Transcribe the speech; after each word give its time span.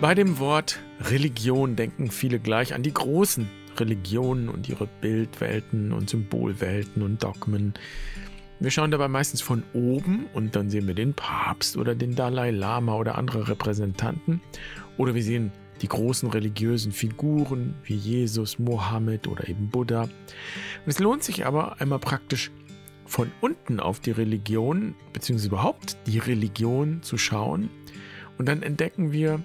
Bei 0.00 0.14
dem 0.14 0.38
Wort 0.38 0.80
Religion 0.98 1.76
denken 1.76 2.10
viele 2.10 2.38
gleich 2.38 2.72
an 2.72 2.82
die 2.82 2.94
großen 2.94 3.46
Religionen 3.76 4.48
und 4.48 4.66
ihre 4.66 4.86
Bildwelten 4.86 5.92
und 5.92 6.08
Symbolwelten 6.08 7.02
und 7.02 7.22
Dogmen. 7.22 7.74
Wir 8.60 8.70
schauen 8.70 8.90
dabei 8.90 9.08
meistens 9.08 9.42
von 9.42 9.62
oben 9.74 10.24
und 10.32 10.56
dann 10.56 10.70
sehen 10.70 10.86
wir 10.86 10.94
den 10.94 11.12
Papst 11.12 11.76
oder 11.76 11.94
den 11.94 12.14
Dalai 12.14 12.50
Lama 12.50 12.94
oder 12.94 13.18
andere 13.18 13.48
Repräsentanten. 13.48 14.40
Oder 14.96 15.14
wir 15.14 15.22
sehen 15.22 15.52
die 15.82 15.88
großen 15.88 16.30
religiösen 16.30 16.92
Figuren 16.92 17.74
wie 17.84 17.96
Jesus, 17.96 18.58
Mohammed 18.58 19.28
oder 19.28 19.48
eben 19.50 19.68
Buddha. 19.68 20.04
Und 20.04 20.10
es 20.86 20.98
lohnt 20.98 21.24
sich 21.24 21.44
aber 21.44 21.78
einmal 21.78 21.98
praktisch 21.98 22.50
von 23.04 23.30
unten 23.42 23.80
auf 23.80 24.00
die 24.00 24.12
Religion, 24.12 24.94
beziehungsweise 25.12 25.48
überhaupt 25.48 25.98
die 26.06 26.18
Religion 26.18 27.02
zu 27.02 27.18
schauen. 27.18 27.68
Und 28.38 28.46
dann 28.46 28.62
entdecken 28.62 29.12
wir, 29.12 29.44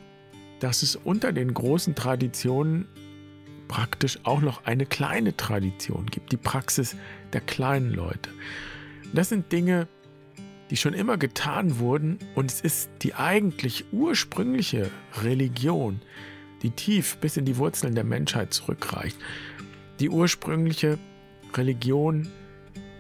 dass 0.59 0.84
es 0.84 0.95
unter 0.95 1.34
den 1.34 1.54
großen 1.54 1.95
Traditionen 1.95 2.88
praktisch 3.68 4.20
auch 4.23 4.41
noch 4.41 4.66
eine 4.66 4.86
kleine 4.86 5.36
Tradition 5.36 6.05
gibt, 6.08 6.32
die 6.32 6.38
Praxis 6.38 6.96
der 7.34 7.41
kleinen 7.41 7.91
Leute. 7.91 8.30
Das 9.13 9.30
sind 9.30 9.52
Dinge, 9.52 9.88
die 10.70 10.77
schon 10.77 10.94
immer 10.94 11.18
getan 11.18 11.80
wurden 11.80 12.20
und 12.36 12.52
es 12.52 12.62
ist 12.62 12.90
die 13.02 13.13
eigentlich 13.13 13.86
ursprüngliche 13.91 14.90
Religion, 15.22 16.02
die 16.63 16.72
tief 16.72 17.18
bis 17.18 17.38
in 17.38 17.46
die 17.46 17.58
Wurzeln 17.58 17.96
der 17.96 18.04
Menschheit 18.04 18.54
zurückreicht. 18.54 19.18
Die 19.99 20.10
ursprüngliche 20.10 20.98
Religion 21.54 22.27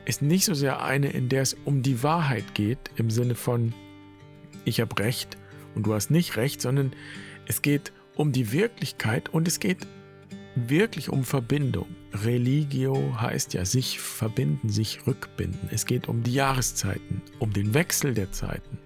ist 0.05 0.21
nicht 0.21 0.45
so 0.45 0.53
sehr 0.53 0.83
eine, 0.83 1.09
in 1.09 1.29
der 1.29 1.41
es 1.41 1.55
um 1.65 1.81
die 1.81 2.03
Wahrheit 2.03 2.53
geht, 2.53 2.77
im 2.95 3.09
Sinne 3.09 3.35
von 3.35 3.73
ich 4.63 4.79
habe 4.79 4.97
Recht 4.99 5.37
und 5.73 5.85
du 5.85 5.93
hast 5.93 6.11
nicht 6.11 6.37
Recht, 6.37 6.61
sondern 6.61 6.93
es 7.47 7.61
geht 7.61 7.91
um 8.15 8.31
die 8.31 8.51
Wirklichkeit 8.51 9.29
und 9.29 9.47
es 9.47 9.59
geht 9.59 9.87
wirklich 10.55 11.09
um 11.09 11.23
Verbindung. 11.23 11.87
Religio 12.13 13.19
heißt 13.19 13.53
ja 13.53 13.65
sich 13.65 13.99
verbinden, 13.99 14.69
sich 14.69 15.05
rückbinden. 15.05 15.69
Es 15.71 15.85
geht 15.85 16.07
um 16.07 16.23
die 16.23 16.33
Jahreszeiten, 16.33 17.21
um 17.39 17.51
den 17.51 17.73
Wechsel 17.73 18.13
der 18.13 18.31
Zeiten, 18.31 18.77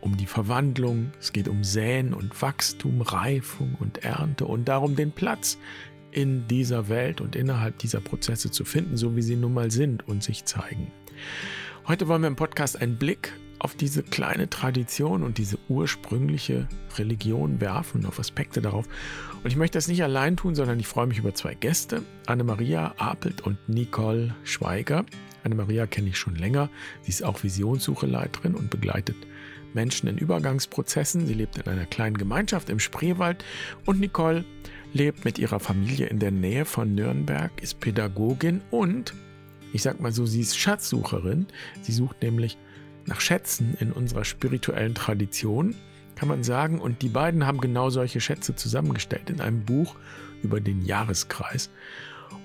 um 0.00 0.16
die 0.16 0.26
Verwandlung, 0.26 1.12
es 1.20 1.32
geht 1.32 1.48
um 1.48 1.62
Säen 1.62 2.14
und 2.14 2.40
Wachstum, 2.40 3.02
Reifung 3.02 3.76
und 3.78 4.04
Ernte 4.04 4.46
und 4.46 4.66
darum 4.66 4.96
den 4.96 5.12
Platz 5.12 5.58
in 6.10 6.46
dieser 6.48 6.88
Welt 6.88 7.20
und 7.20 7.36
innerhalb 7.36 7.78
dieser 7.78 8.00
Prozesse 8.00 8.50
zu 8.50 8.64
finden, 8.64 8.96
so 8.96 9.14
wie 9.16 9.22
sie 9.22 9.36
nun 9.36 9.54
mal 9.54 9.70
sind 9.70 10.06
und 10.08 10.22
sich 10.22 10.44
zeigen. 10.44 10.90
Heute 11.86 12.08
wollen 12.08 12.22
wir 12.22 12.28
im 12.28 12.36
Podcast 12.36 12.80
einen 12.80 12.96
Blick 12.96 13.32
auf 13.62 13.76
diese 13.76 14.02
kleine 14.02 14.50
Tradition 14.50 15.22
und 15.22 15.38
diese 15.38 15.56
ursprüngliche 15.68 16.66
Religion 16.98 17.60
werfen, 17.60 18.04
auf 18.06 18.18
Aspekte 18.18 18.60
darauf. 18.60 18.88
Und 19.44 19.50
ich 19.50 19.56
möchte 19.56 19.78
das 19.78 19.86
nicht 19.86 20.02
allein 20.02 20.36
tun, 20.36 20.56
sondern 20.56 20.80
ich 20.80 20.88
freue 20.88 21.06
mich 21.06 21.18
über 21.18 21.32
zwei 21.32 21.54
Gäste, 21.54 22.02
Anne-Maria 22.26 22.94
Apelt 22.98 23.40
und 23.42 23.68
Nicole 23.68 24.34
Schweiger. 24.42 25.04
Anne-Maria 25.44 25.86
kenne 25.86 26.08
ich 26.08 26.18
schon 26.18 26.34
länger. 26.34 26.70
Sie 27.02 27.10
ist 27.10 27.22
auch 27.22 27.44
Visionssucheleiterin 27.44 28.56
und 28.56 28.68
begleitet 28.68 29.16
Menschen 29.74 30.08
in 30.08 30.18
Übergangsprozessen. 30.18 31.28
Sie 31.28 31.34
lebt 31.34 31.56
in 31.56 31.66
einer 31.68 31.86
kleinen 31.86 32.18
Gemeinschaft 32.18 32.68
im 32.68 32.80
Spreewald 32.80 33.44
und 33.86 34.00
Nicole 34.00 34.44
lebt 34.92 35.24
mit 35.24 35.38
ihrer 35.38 35.60
Familie 35.60 36.06
in 36.06 36.18
der 36.18 36.32
Nähe 36.32 36.64
von 36.64 36.96
Nürnberg, 36.96 37.52
ist 37.62 37.78
Pädagogin 37.78 38.60
und 38.72 39.14
ich 39.72 39.82
sag 39.82 40.00
mal 40.00 40.12
so, 40.12 40.26
sie 40.26 40.40
ist 40.40 40.58
Schatzsucherin. 40.58 41.46
Sie 41.80 41.92
sucht 41.92 42.22
nämlich 42.22 42.58
nach 43.06 43.20
Schätzen 43.20 43.76
in 43.80 43.92
unserer 43.92 44.24
spirituellen 44.24 44.94
Tradition, 44.94 45.74
kann 46.14 46.28
man 46.28 46.42
sagen. 46.42 46.80
Und 46.80 47.02
die 47.02 47.08
beiden 47.08 47.46
haben 47.46 47.60
genau 47.60 47.90
solche 47.90 48.20
Schätze 48.20 48.54
zusammengestellt 48.54 49.30
in 49.30 49.40
einem 49.40 49.64
Buch 49.64 49.96
über 50.42 50.60
den 50.60 50.84
Jahreskreis. 50.84 51.70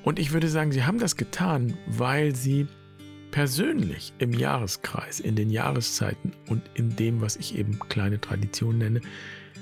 Und 0.03 0.19
ich 0.19 0.31
würde 0.31 0.47
sagen, 0.47 0.71
sie 0.71 0.83
haben 0.83 0.99
das 0.99 1.15
getan, 1.15 1.77
weil 1.87 2.35
sie 2.35 2.67
persönlich 3.31 4.13
im 4.19 4.33
Jahreskreis, 4.33 5.19
in 5.19 5.35
den 5.35 5.49
Jahreszeiten 5.49 6.33
und 6.47 6.63
in 6.73 6.95
dem, 6.95 7.21
was 7.21 7.35
ich 7.35 7.57
eben 7.57 7.77
kleine 7.89 8.19
Tradition 8.19 8.77
nenne, 8.77 9.01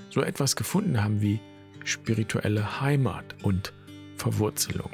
so 0.10 0.22
etwas 0.22 0.56
gefunden 0.56 1.04
haben 1.04 1.22
wie 1.22 1.40
spirituelle 1.84 2.82
Heimat 2.82 3.36
und 3.44 3.74
Verwurzelung. 4.18 4.92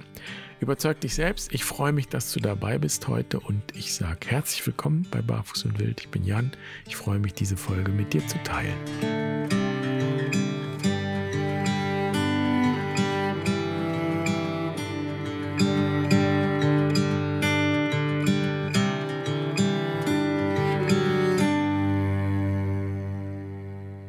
Überzeug 0.61 0.99
dich 0.99 1.16
selbst. 1.16 1.51
Ich 1.51 1.66
freue 1.66 1.91
mich, 1.91 2.07
dass 2.07 2.31
du 2.31 2.39
dabei 2.39 2.77
bist 2.77 3.07
heute 3.07 3.39
und 3.39 3.63
ich 3.73 3.95
sage 3.95 4.27
herzlich 4.27 4.66
willkommen 4.67 5.07
bei 5.09 5.23
Barfuß 5.23 5.66
und 5.66 5.79
Wild. 5.79 6.01
Ich 6.01 6.09
bin 6.09 6.23
Jan. 6.23 6.51
Ich 6.85 6.95
freue 6.95 7.17
mich, 7.17 7.33
diese 7.33 7.57
Folge 7.57 7.91
mit 7.91 8.13
dir 8.13 8.25
zu 8.27 8.38
teilen. 8.44 8.77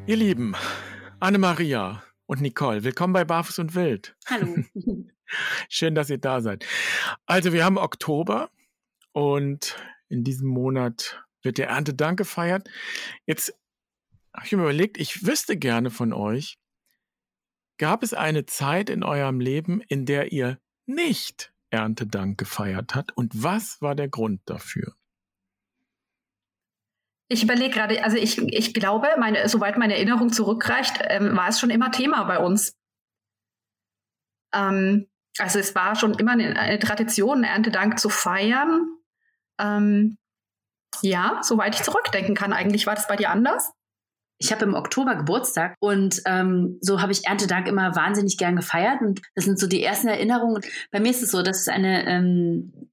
Ihr 0.05 0.17
Lieben, 0.17 0.55
Anne-Maria 1.19 2.03
und 2.27 2.43
Nicole, 2.43 2.85
willkommen 2.85 3.15
bei 3.15 3.25
Barfuß 3.25 3.59
und 3.61 3.75
Wild. 3.75 4.15
Hallo. 4.27 4.55
Schön, 5.69 5.95
dass 5.95 6.11
ihr 6.11 6.19
da 6.19 6.41
seid. 6.41 6.67
Also, 7.27 7.53
wir 7.53 7.65
haben 7.65 7.79
Oktober 7.79 8.51
und 9.13 9.77
in 10.09 10.25
diesem 10.25 10.49
Monat 10.49 11.25
wird 11.43 11.59
der 11.59 11.69
Erntedank 11.69 12.19
gefeiert. 12.19 12.69
Jetzt 13.27 13.55
habe 14.35 14.47
ich 14.47 14.53
mir 14.53 14.63
überlegt, 14.63 14.99
ich 14.99 15.27
wüsste 15.27 15.57
gerne 15.57 15.91
von 15.91 16.13
euch, 16.13 16.59
gab 17.79 18.03
es 18.03 18.15
eine 18.15 18.47
Zeit 18.47 18.91
in 18.91 19.03
eurem 19.03 19.41
Leben, 19.41 19.81
in 19.81 20.07
der 20.07 20.33
ihr 20.33 20.59
nicht 20.87 21.53
Erntedank 21.71 22.39
gefeiert 22.39 22.95
habt? 22.95 23.17
Und 23.17 23.43
was 23.43 23.81
war 23.81 23.95
der 23.95 24.09
Grund 24.09 24.41
dafür? 24.45 24.95
Ich 27.29 27.43
überlege 27.43 27.71
gerade, 27.71 28.05
also 28.05 28.19
ich, 28.19 28.39
ich 28.39 28.75
glaube, 28.75 29.09
meine, 29.19 29.49
soweit 29.49 29.79
meine 29.79 29.95
Erinnerung 29.95 30.31
zurückreicht, 30.33 30.99
ähm, 31.09 31.35
war 31.35 31.49
es 31.49 31.59
schon 31.59 31.71
immer 31.71 31.91
Thema 31.91 32.25
bei 32.25 32.39
uns. 32.39 32.77
Ähm, 34.55 35.09
also 35.39 35.59
es 35.59 35.75
war 35.75 35.97
schon 35.97 36.15
immer 36.15 36.33
eine, 36.33 36.59
eine 36.59 36.79
Tradition, 36.79 37.45
Erntedank 37.45 37.99
zu 37.99 38.09
feiern. 38.09 38.87
Ähm, 39.59 40.19
ja, 41.01 41.41
soweit 41.43 41.75
ich 41.75 41.83
zurückdenken 41.83 42.35
kann. 42.35 42.53
Eigentlich 42.53 42.87
war 42.87 42.95
das 42.95 43.09
bei 43.09 43.17
dir 43.17 43.31
anders? 43.31 43.73
Ich 44.39 44.53
habe 44.53 44.65
im 44.65 44.75
Oktober 44.75 45.15
Geburtstag 45.15 45.77
und 45.79 46.21
ähm, 46.27 46.79
so 46.81 47.01
habe 47.01 47.13
ich 47.13 47.27
Erntedank 47.27 47.69
immer 47.69 47.95
wahnsinnig 47.95 48.37
gern 48.37 48.57
gefeiert. 48.57 49.01
Und 49.01 49.23
das 49.35 49.45
sind 49.45 49.59
so 49.59 49.67
die 49.67 49.83
ersten 49.83 50.09
Erinnerungen. 50.09 50.63
Bei 50.91 51.01
mir 51.01 51.11
ist 51.11 51.23
es 51.23 51.31
so, 51.31 51.43
dass 51.43 51.61
es 51.61 51.69
eine 51.69 52.07
ähm, 52.07 52.91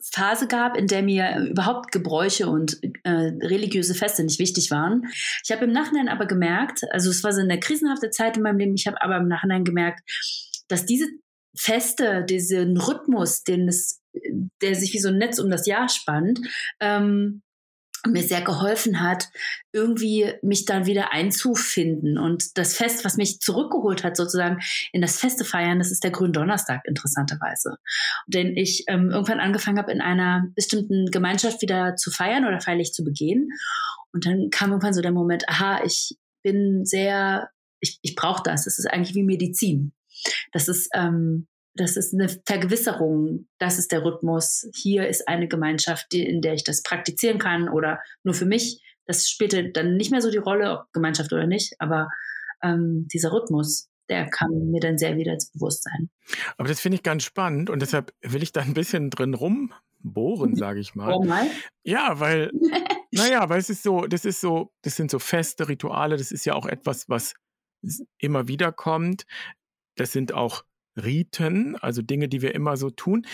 Phase 0.00 0.46
gab, 0.46 0.76
in 0.76 0.86
der 0.86 1.02
mir 1.02 1.48
überhaupt 1.50 1.92
Gebräuche 1.92 2.48
und 2.48 2.80
äh, 3.04 3.10
religiöse 3.10 3.94
Feste 3.94 4.24
nicht 4.24 4.38
wichtig 4.38 4.70
waren. 4.70 5.06
Ich 5.44 5.52
habe 5.52 5.64
im 5.64 5.72
Nachhinein 5.72 6.08
aber 6.08 6.26
gemerkt, 6.26 6.82
also 6.92 7.10
es 7.10 7.22
war 7.22 7.32
so 7.32 7.40
eine 7.40 7.60
krisenhafte 7.60 8.10
Zeit 8.10 8.36
in 8.36 8.42
meinem 8.42 8.58
Leben, 8.58 8.74
ich 8.74 8.86
habe 8.86 9.02
aber 9.02 9.18
im 9.18 9.28
Nachhinein 9.28 9.64
gemerkt, 9.64 10.00
dass 10.68 10.86
diese 10.86 11.06
Feste, 11.56 12.24
diesen 12.24 12.76
Rhythmus, 12.76 13.42
den 13.42 13.68
es, 13.68 14.00
der 14.62 14.74
sich 14.74 14.92
wie 14.92 15.00
so 15.00 15.08
ein 15.08 15.18
Netz 15.18 15.38
um 15.38 15.50
das 15.50 15.66
Jahr 15.66 15.88
spannt, 15.88 16.40
ähm, 16.80 17.42
mir 18.06 18.22
sehr 18.22 18.42
geholfen 18.42 19.00
hat, 19.00 19.28
irgendwie 19.72 20.32
mich 20.42 20.64
dann 20.64 20.86
wieder 20.86 21.12
einzufinden. 21.12 22.18
Und 22.18 22.56
das 22.56 22.76
Fest, 22.76 23.04
was 23.04 23.16
mich 23.16 23.40
zurückgeholt 23.40 24.04
hat, 24.04 24.16
sozusagen 24.16 24.60
in 24.92 25.02
das 25.02 25.18
Feste 25.18 25.44
feiern, 25.44 25.78
das 25.78 25.90
ist 25.90 26.04
der 26.04 26.10
Gründonnerstag, 26.10 26.82
interessanterweise. 26.84 27.76
Den 28.26 28.56
ich 28.56 28.84
ähm, 28.86 29.10
irgendwann 29.10 29.40
angefangen 29.40 29.78
habe, 29.78 29.92
in 29.92 30.00
einer 30.00 30.46
bestimmten 30.54 31.06
Gemeinschaft 31.10 31.60
wieder 31.60 31.96
zu 31.96 32.10
feiern 32.10 32.46
oder 32.46 32.60
feierlich 32.60 32.92
zu 32.92 33.04
begehen. 33.04 33.50
Und 34.12 34.26
dann 34.26 34.50
kam 34.50 34.70
irgendwann 34.70 34.94
so 34.94 35.02
der 35.02 35.12
Moment, 35.12 35.48
aha, 35.48 35.82
ich 35.84 36.16
bin 36.42 36.84
sehr, 36.84 37.50
ich, 37.80 37.98
ich 38.02 38.14
brauche 38.14 38.42
das. 38.44 38.64
Das 38.64 38.78
ist 38.78 38.86
eigentlich 38.86 39.14
wie 39.14 39.24
Medizin. 39.24 39.92
Das 40.52 40.68
ist, 40.68 40.88
ähm, 40.94 41.46
das 41.74 41.96
ist 41.96 42.12
eine 42.12 42.28
Vergewisserung, 42.44 43.46
das 43.58 43.78
ist 43.78 43.92
der 43.92 44.04
Rhythmus. 44.04 44.68
Hier 44.74 45.08
ist 45.08 45.28
eine 45.28 45.48
Gemeinschaft, 45.48 46.06
die, 46.12 46.26
in 46.26 46.40
der 46.40 46.54
ich 46.54 46.64
das 46.64 46.82
praktizieren 46.82 47.38
kann 47.38 47.68
oder 47.68 48.00
nur 48.24 48.34
für 48.34 48.46
mich. 48.46 48.82
Das 49.06 49.28
spielte 49.28 49.70
dann 49.70 49.96
nicht 49.96 50.10
mehr 50.10 50.20
so 50.20 50.30
die 50.30 50.38
Rolle, 50.38 50.72
ob 50.72 50.92
Gemeinschaft 50.92 51.32
oder 51.32 51.46
nicht, 51.46 51.74
aber 51.78 52.08
ähm, 52.62 53.06
dieser 53.12 53.32
Rhythmus, 53.32 53.88
der 54.08 54.28
kam 54.28 54.50
mir 54.70 54.80
dann 54.80 54.98
sehr 54.98 55.16
wieder 55.16 55.32
ins 55.32 55.50
Bewusstsein. 55.50 56.10
Aber 56.56 56.68
das 56.68 56.80
finde 56.80 56.96
ich 56.96 57.02
ganz 57.02 57.22
spannend 57.22 57.70
und 57.70 57.80
deshalb 57.80 58.12
will 58.22 58.42
ich 58.42 58.52
da 58.52 58.60
ein 58.60 58.74
bisschen 58.74 59.10
drin 59.10 59.34
rumbohren, 59.34 60.56
sage 60.56 60.80
ich 60.80 60.94
mal. 60.94 61.12
Oh 61.12 61.24
mal. 61.24 61.46
Ja, 61.84 62.18
weil, 62.20 62.50
naja, 63.12 63.48
weil 63.48 63.60
es 63.60 63.70
ist 63.70 63.82
so, 63.82 64.06
das 64.06 64.24
ist 64.24 64.40
so, 64.40 64.72
das 64.82 64.96
sind 64.96 65.10
so 65.10 65.18
feste 65.18 65.68
Rituale, 65.68 66.16
das 66.16 66.32
ist 66.32 66.44
ja 66.44 66.54
auch 66.54 66.66
etwas, 66.66 67.08
was 67.08 67.34
immer 68.18 68.48
wieder 68.48 68.72
kommt. 68.72 69.24
Das 70.00 70.12
sind 70.12 70.32
auch 70.32 70.64
Riten, 70.96 71.76
also 71.76 72.02
Dinge, 72.02 72.28
die 72.28 72.42
wir 72.42 72.54
immer 72.54 72.76
so 72.76 72.90
tun. 72.90 73.26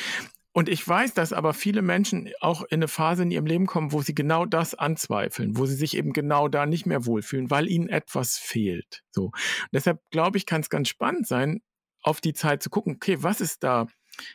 Und 0.53 0.69
ich 0.69 0.87
weiß, 0.87 1.15
dass 1.15 1.33
aber 1.33 1.53
viele 1.53 1.83
Menschen 1.83 2.31
auch 2.41 2.63
in 2.63 2.77
eine 2.77 2.89
Phase 2.89 3.25
in 3.25 3.33
ihrem 3.33 3.47
Leben 3.47 3.67
kommen, 3.67 3.91
wo 3.91 4.03
sie 4.03 4.15
genau 4.15 4.47
das 4.47 4.75
anzweifeln, 4.75 5.57
wo 5.57 5.67
sie 5.67 5.75
sich 5.75 5.97
eben 5.97 6.13
genau 6.13 6.47
da 6.47 6.65
nicht 6.65 6.87
mehr 6.87 7.07
wohlfühlen, 7.07 7.51
weil 7.51 7.69
ihnen 7.69 7.89
etwas 7.89 8.39
fehlt. 8.39 9.03
So. 9.11 9.25
Und 9.25 9.35
deshalb 9.73 9.99
glaube 10.11 10.39
ich, 10.39 10.47
kann 10.47 10.61
es 10.61 10.71
ganz 10.71 10.89
spannend 10.89 11.27
sein, 11.27 11.61
auf 12.03 12.21
die 12.21 12.35
Zeit 12.35 12.63
zu 12.63 12.71
gucken, 12.71 12.95
okay, 12.95 13.17
was 13.21 13.41
ist 13.41 13.65
da, 13.65 13.89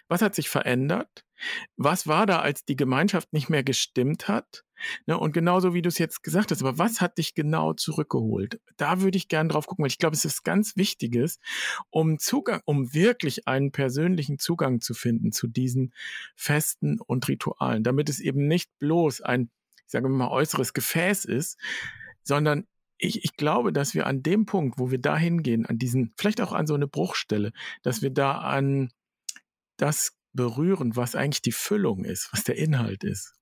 was 0.08 0.22
hat 0.22 0.36
sich 0.36 0.50
verändert? 0.50 1.26
Was 1.78 2.08
war 2.08 2.26
da, 2.26 2.40
als 2.40 2.66
die 2.66 2.76
Gemeinschaft 2.76 3.32
nicht 3.32 3.50
mehr 3.50 3.64
gestimmt 3.64 4.28
hat? 4.28 4.64
Ne, 5.06 5.18
und 5.18 5.34
genauso 5.34 5.74
wie 5.74 5.82
du 5.82 5.90
es 5.90 5.98
jetzt 5.98 6.24
gesagt 6.24 6.52
hast, 6.52 6.62
aber 6.62 6.78
was 6.78 7.02
hat 7.02 7.18
dich 7.18 7.34
genau 7.34 7.74
zurückgeholt? 7.74 8.62
Da 8.78 9.02
würde 9.02 9.18
ich 9.18 9.28
gerne 9.28 9.50
drauf 9.50 9.68
gucken, 9.68 9.84
weil 9.84 9.92
ich 9.92 9.98
glaube, 9.98 10.16
es 10.16 10.26
ist 10.26 10.44
ganz 10.44 10.78
Wichtiges, 10.78 11.40
um 11.90 12.18
Zugang, 12.18 12.62
um 12.66 12.94
wirklich 12.94 13.48
einen 13.48 13.72
persönlichen 13.72 14.40
Zugang 14.40 14.80
zu 14.80 14.94
finden 14.94 15.32
zu 15.32 15.48
diesen 15.48 15.94
Festen 16.36 17.00
und 17.00 17.28
Ritualen, 17.28 17.84
damit 17.84 18.10
es 18.10 18.20
eben 18.20 18.48
nicht 18.48 18.72
bloß 18.80 19.22
ein, 19.22 19.50
ich 19.86 19.92
sage 19.92 20.08
mal, 20.08 20.30
äußeres 20.30 20.74
Gefäß 20.74 21.26
ist, 21.26 21.58
sondern 22.24 22.66
ich, 22.98 23.24
ich 23.24 23.36
glaube, 23.36 23.72
dass 23.74 23.94
wir 23.94 24.06
an 24.06 24.22
dem 24.22 24.46
Punkt, 24.46 24.78
wo 24.78 24.92
wir 24.92 25.00
da 25.00 25.18
hingehen, 25.18 25.66
an 25.66 25.78
diesen, 25.78 26.14
vielleicht 26.18 26.42
auch 26.42 26.52
an 26.52 26.68
so 26.68 26.76
eine 26.76 26.88
Bruchstelle, 26.88 27.54
dass 27.82 28.02
wir 28.02 28.10
da 28.12 28.40
an 28.40 28.92
das 29.82 30.12
berühren, 30.34 30.96
was 30.96 31.16
eigentlich 31.16 31.42
die 31.42 31.52
Füllung 31.52 32.06
ist, 32.06 32.30
was 32.32 32.44
der 32.44 32.58
Inhalt 32.58 33.04
ist. 33.04 33.34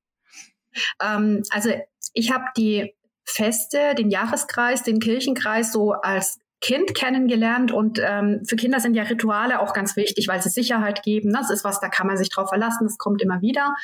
Ähm, 1.01 1.43
also 1.51 1.71
ich 2.13 2.31
habe 2.31 2.45
die 2.55 2.95
Feste, 3.25 3.93
den 3.95 4.09
Jahreskreis, 4.09 4.83
den 4.83 4.99
Kirchenkreis 4.99 5.73
so 5.73 5.91
als 5.91 6.39
Kind 6.59 6.95
kennengelernt 6.95 7.71
und 7.71 7.99
ähm, 8.01 8.41
für 8.47 8.55
Kinder 8.55 8.79
sind 8.79 8.95
ja 8.95 9.03
Rituale 9.03 9.59
auch 9.59 9.73
ganz 9.73 9.95
wichtig, 9.95 10.27
weil 10.27 10.41
sie 10.41 10.49
Sicherheit 10.49 11.03
geben. 11.03 11.31
Das 11.31 11.51
ist 11.51 11.63
was, 11.63 11.79
da 11.79 11.89
kann 11.89 12.07
man 12.07 12.17
sich 12.17 12.29
drauf 12.29 12.49
verlassen, 12.49 12.85
das 12.85 12.97
kommt 12.97 13.21
immer 13.21 13.41
wieder. 13.41 13.75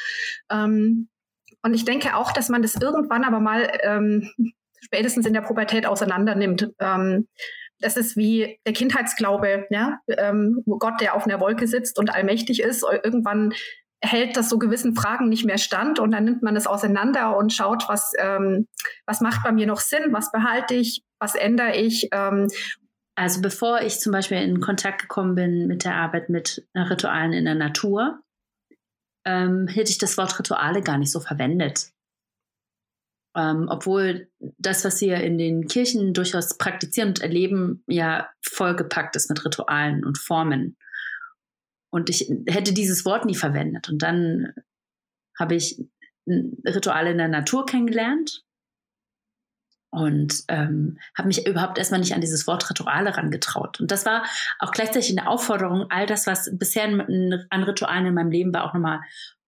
Ähm, 0.49 1.09
und 1.61 1.73
ich 1.75 1.85
denke 1.85 2.15
auch, 2.15 2.31
dass 2.31 2.49
man 2.49 2.61
das 2.61 2.75
irgendwann 2.75 3.23
aber 3.23 3.39
mal 3.39 3.71
ähm, 3.83 4.29
spätestens 4.81 5.25
in 5.25 5.33
der 5.33 5.41
Pubertät 5.41 5.85
auseinander 5.85 6.35
nimmt. 6.35 6.69
Ähm, 6.79 7.27
das 7.79 7.97
ist 7.97 8.15
wie 8.15 8.59
der 8.65 8.73
Kindheitsglaube, 8.73 9.67
ja, 9.69 9.99
ähm, 10.07 10.63
Gott, 10.65 11.01
der 11.01 11.15
auf 11.15 11.25
einer 11.25 11.39
Wolke 11.39 11.67
sitzt 11.67 11.99
und 11.99 12.13
allmächtig 12.13 12.61
ist. 12.61 12.83
Irgendwann 12.83 13.53
hält 14.03 14.35
das 14.35 14.49
so 14.49 14.59
gewissen 14.59 14.95
Fragen 14.95 15.29
nicht 15.29 15.45
mehr 15.45 15.57
stand 15.57 15.99
und 15.99 16.11
dann 16.11 16.25
nimmt 16.25 16.43
man 16.43 16.55
es 16.55 16.67
auseinander 16.67 17.37
und 17.37 17.53
schaut, 17.53 17.87
was, 17.87 18.11
ähm, 18.19 18.67
was 19.05 19.21
macht 19.21 19.43
bei 19.43 19.51
mir 19.51 19.65
noch 19.65 19.79
Sinn, 19.79 20.11
was 20.11 20.31
behalte 20.31 20.75
ich, 20.75 21.03
was 21.19 21.35
ändere 21.35 21.75
ich. 21.75 22.09
Ähm. 22.11 22.49
Also 23.15 23.41
bevor 23.41 23.81
ich 23.81 23.99
zum 23.99 24.11
Beispiel 24.11 24.37
in 24.37 24.59
Kontakt 24.59 25.01
gekommen 25.01 25.35
bin 25.35 25.67
mit 25.67 25.85
der 25.85 25.95
Arbeit 25.95 26.29
mit 26.29 26.67
Ritualen 26.75 27.31
in 27.31 27.45
der 27.45 27.55
Natur, 27.55 28.19
ähm, 29.25 29.67
hätte 29.67 29.91
ich 29.91 29.99
das 29.99 30.17
Wort 30.17 30.37
Rituale 30.37 30.81
gar 30.81 30.97
nicht 30.97 31.11
so 31.11 31.21
verwendet. 31.21 31.92
Ähm, 33.35 33.67
obwohl 33.69 34.29
das, 34.39 34.85
was 34.85 35.01
wir 35.01 35.17
in 35.17 35.37
den 35.37 35.67
Kirchen 35.67 36.13
durchaus 36.13 36.57
praktizieren 36.57 37.09
und 37.09 37.21
erleben, 37.21 37.83
ja 37.87 38.29
vollgepackt 38.41 39.15
ist 39.15 39.29
mit 39.29 39.43
Ritualen 39.43 40.05
und 40.05 40.17
Formen. 40.17 40.77
Und 41.89 42.09
ich 42.09 42.31
hätte 42.47 42.73
dieses 42.73 43.05
Wort 43.05 43.25
nie 43.25 43.35
verwendet. 43.35 43.89
Und 43.89 44.01
dann 44.03 44.53
habe 45.37 45.55
ich 45.55 45.83
Rituale 46.27 47.11
in 47.11 47.17
der 47.17 47.27
Natur 47.27 47.65
kennengelernt 47.65 48.43
und 49.93 50.43
ähm, 50.47 50.97
habe 51.15 51.27
mich 51.27 51.45
überhaupt 51.45 51.77
erstmal 51.77 51.99
nicht 51.99 52.15
an 52.15 52.21
dieses 52.21 52.47
Wort 52.47 52.67
Rituale 52.69 53.15
rangetraut. 53.15 53.79
Und 53.79 53.91
das 53.91 54.05
war 54.05 54.23
auch 54.59 54.71
gleichzeitig 54.71 55.11
eine 55.11 55.27
Aufforderung, 55.27 55.85
all 55.89 56.07
das, 56.07 56.25
was 56.25 56.49
bisher 56.57 56.85
an 56.85 57.63
Ritualen 57.63 58.07
in 58.07 58.13
meinem 58.15 58.31
Leben 58.31 58.53
war, 58.53 58.63
auch 58.63 58.73
nochmal 58.73 59.01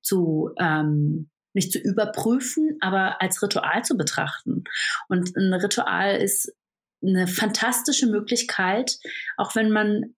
zu 0.03 0.51
ähm, 0.59 1.29
nicht 1.56 1.72
zu 1.72 1.80
überprüfen, 1.80 2.78
aber 2.81 3.22
als 3.22 3.42
Ritual 3.42 3.84
zu 3.84 3.98
betrachten. 3.98 4.66
Und 5.07 5.36
ein 5.36 5.54
Ritual 5.54 6.18
ist 6.18 6.54
eine 7.02 7.28
fantastische 7.28 8.07
Möglichkeit, 8.07 8.98
auch 9.38 9.56
wenn 9.56 9.72
man 9.72 10.16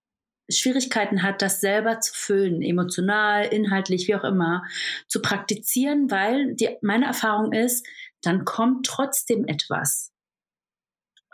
Schwierigkeiten 0.49 1.23
hat, 1.23 1.41
das 1.41 1.59
selber 1.59 1.99
zu 1.99 2.13
füllen, 2.13 2.61
emotional, 2.61 3.45
inhaltlich, 3.45 4.07
wie 4.07 4.15
auch 4.15 4.23
immer, 4.23 4.63
zu 5.07 5.21
praktizieren, 5.21 6.09
weil 6.09 6.55
die, 6.55 6.77
meine 6.81 7.05
Erfahrung 7.05 7.51
ist, 7.51 7.85
dann 8.21 8.45
kommt 8.45 8.85
trotzdem 8.85 9.45
etwas. 9.45 10.13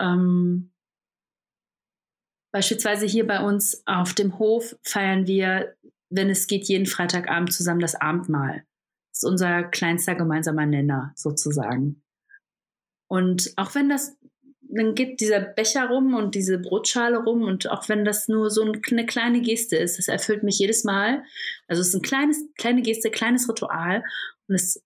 Ähm, 0.00 0.72
beispielsweise 2.52 3.06
hier 3.06 3.26
bei 3.26 3.40
uns 3.40 3.86
auf 3.86 4.14
dem 4.14 4.38
Hof 4.38 4.76
feiern 4.82 5.26
wir, 5.28 5.76
wenn 6.10 6.28
es 6.28 6.48
geht, 6.48 6.64
jeden 6.64 6.86
Freitagabend 6.86 7.52
zusammen 7.52 7.80
das 7.80 7.94
Abendmahl. 7.94 8.64
Ist 9.14 9.24
unser 9.24 9.62
kleinster 9.62 10.14
gemeinsamer 10.14 10.66
Nenner 10.66 11.12
sozusagen. 11.14 12.02
Und 13.08 13.52
auch 13.56 13.74
wenn 13.74 13.88
das 13.88 14.16
dann 14.76 14.94
geht 14.94 15.20
dieser 15.20 15.40
Becher 15.40 15.88
rum 15.88 16.14
und 16.14 16.34
diese 16.34 16.58
Brotschale 16.58 17.18
rum 17.18 17.42
und 17.42 17.70
auch 17.70 17.88
wenn 17.88 18.04
das 18.04 18.28
nur 18.28 18.50
so 18.50 18.62
eine 18.62 19.06
kleine 19.06 19.40
Geste 19.40 19.76
ist, 19.76 19.98
das 19.98 20.08
erfüllt 20.08 20.42
mich 20.42 20.58
jedes 20.58 20.84
Mal. 20.84 21.22
Also 21.68 21.80
es 21.80 21.88
ist 21.88 21.94
ein 21.94 22.02
kleines, 22.02 22.42
kleine 22.56 22.82
Geste, 22.82 23.10
kleines 23.10 23.48
Ritual 23.48 24.02
und 24.48 24.54
es 24.56 24.82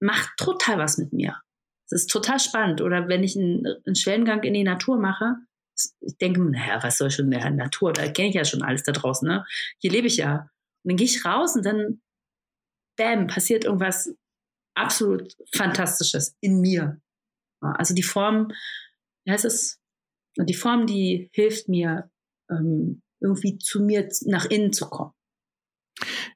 macht 0.00 0.30
total 0.38 0.78
was 0.78 0.98
mit 0.98 1.12
mir. 1.12 1.36
Es 1.86 1.92
ist 2.02 2.10
total 2.10 2.38
spannend. 2.38 2.80
Oder 2.80 3.08
wenn 3.08 3.22
ich 3.22 3.36
einen, 3.36 3.66
einen 3.86 3.96
Schwellengang 3.96 4.42
in 4.42 4.54
die 4.54 4.64
Natur 4.64 4.98
mache, 4.98 5.36
ich 6.00 6.16
denke, 6.18 6.40
naja, 6.40 6.82
was 6.82 6.98
soll 6.98 7.10
schon 7.10 7.26
in 7.26 7.38
der 7.38 7.50
Natur? 7.50 7.92
Da 7.92 8.08
kenne 8.08 8.28
ich 8.28 8.34
ja 8.34 8.44
schon 8.44 8.62
alles 8.62 8.82
da 8.82 8.92
draußen, 8.92 9.26
ne? 9.28 9.44
Hier 9.78 9.92
lebe 9.92 10.08
ich 10.08 10.16
ja. 10.16 10.50
Und 10.82 10.90
dann 10.92 10.96
gehe 10.96 11.06
ich 11.06 11.24
raus 11.24 11.54
und 11.54 11.64
dann, 11.64 12.00
bam, 12.98 13.26
passiert 13.26 13.64
irgendwas 13.64 14.14
absolut 14.74 15.34
Fantastisches 15.54 16.36
in 16.40 16.60
mir. 16.60 17.00
Also 17.60 17.94
die 17.94 18.02
Form 18.02 18.52
ja, 19.28 19.34
es 19.34 19.44
ist 19.44 19.78
die 20.38 20.54
Form, 20.54 20.86
die 20.86 21.28
hilft 21.32 21.68
mir, 21.68 22.10
ähm, 22.50 23.02
irgendwie 23.20 23.58
zu 23.58 23.82
mir 23.82 24.08
nach 24.24 24.46
innen 24.46 24.72
zu 24.72 24.88
kommen. 24.88 25.12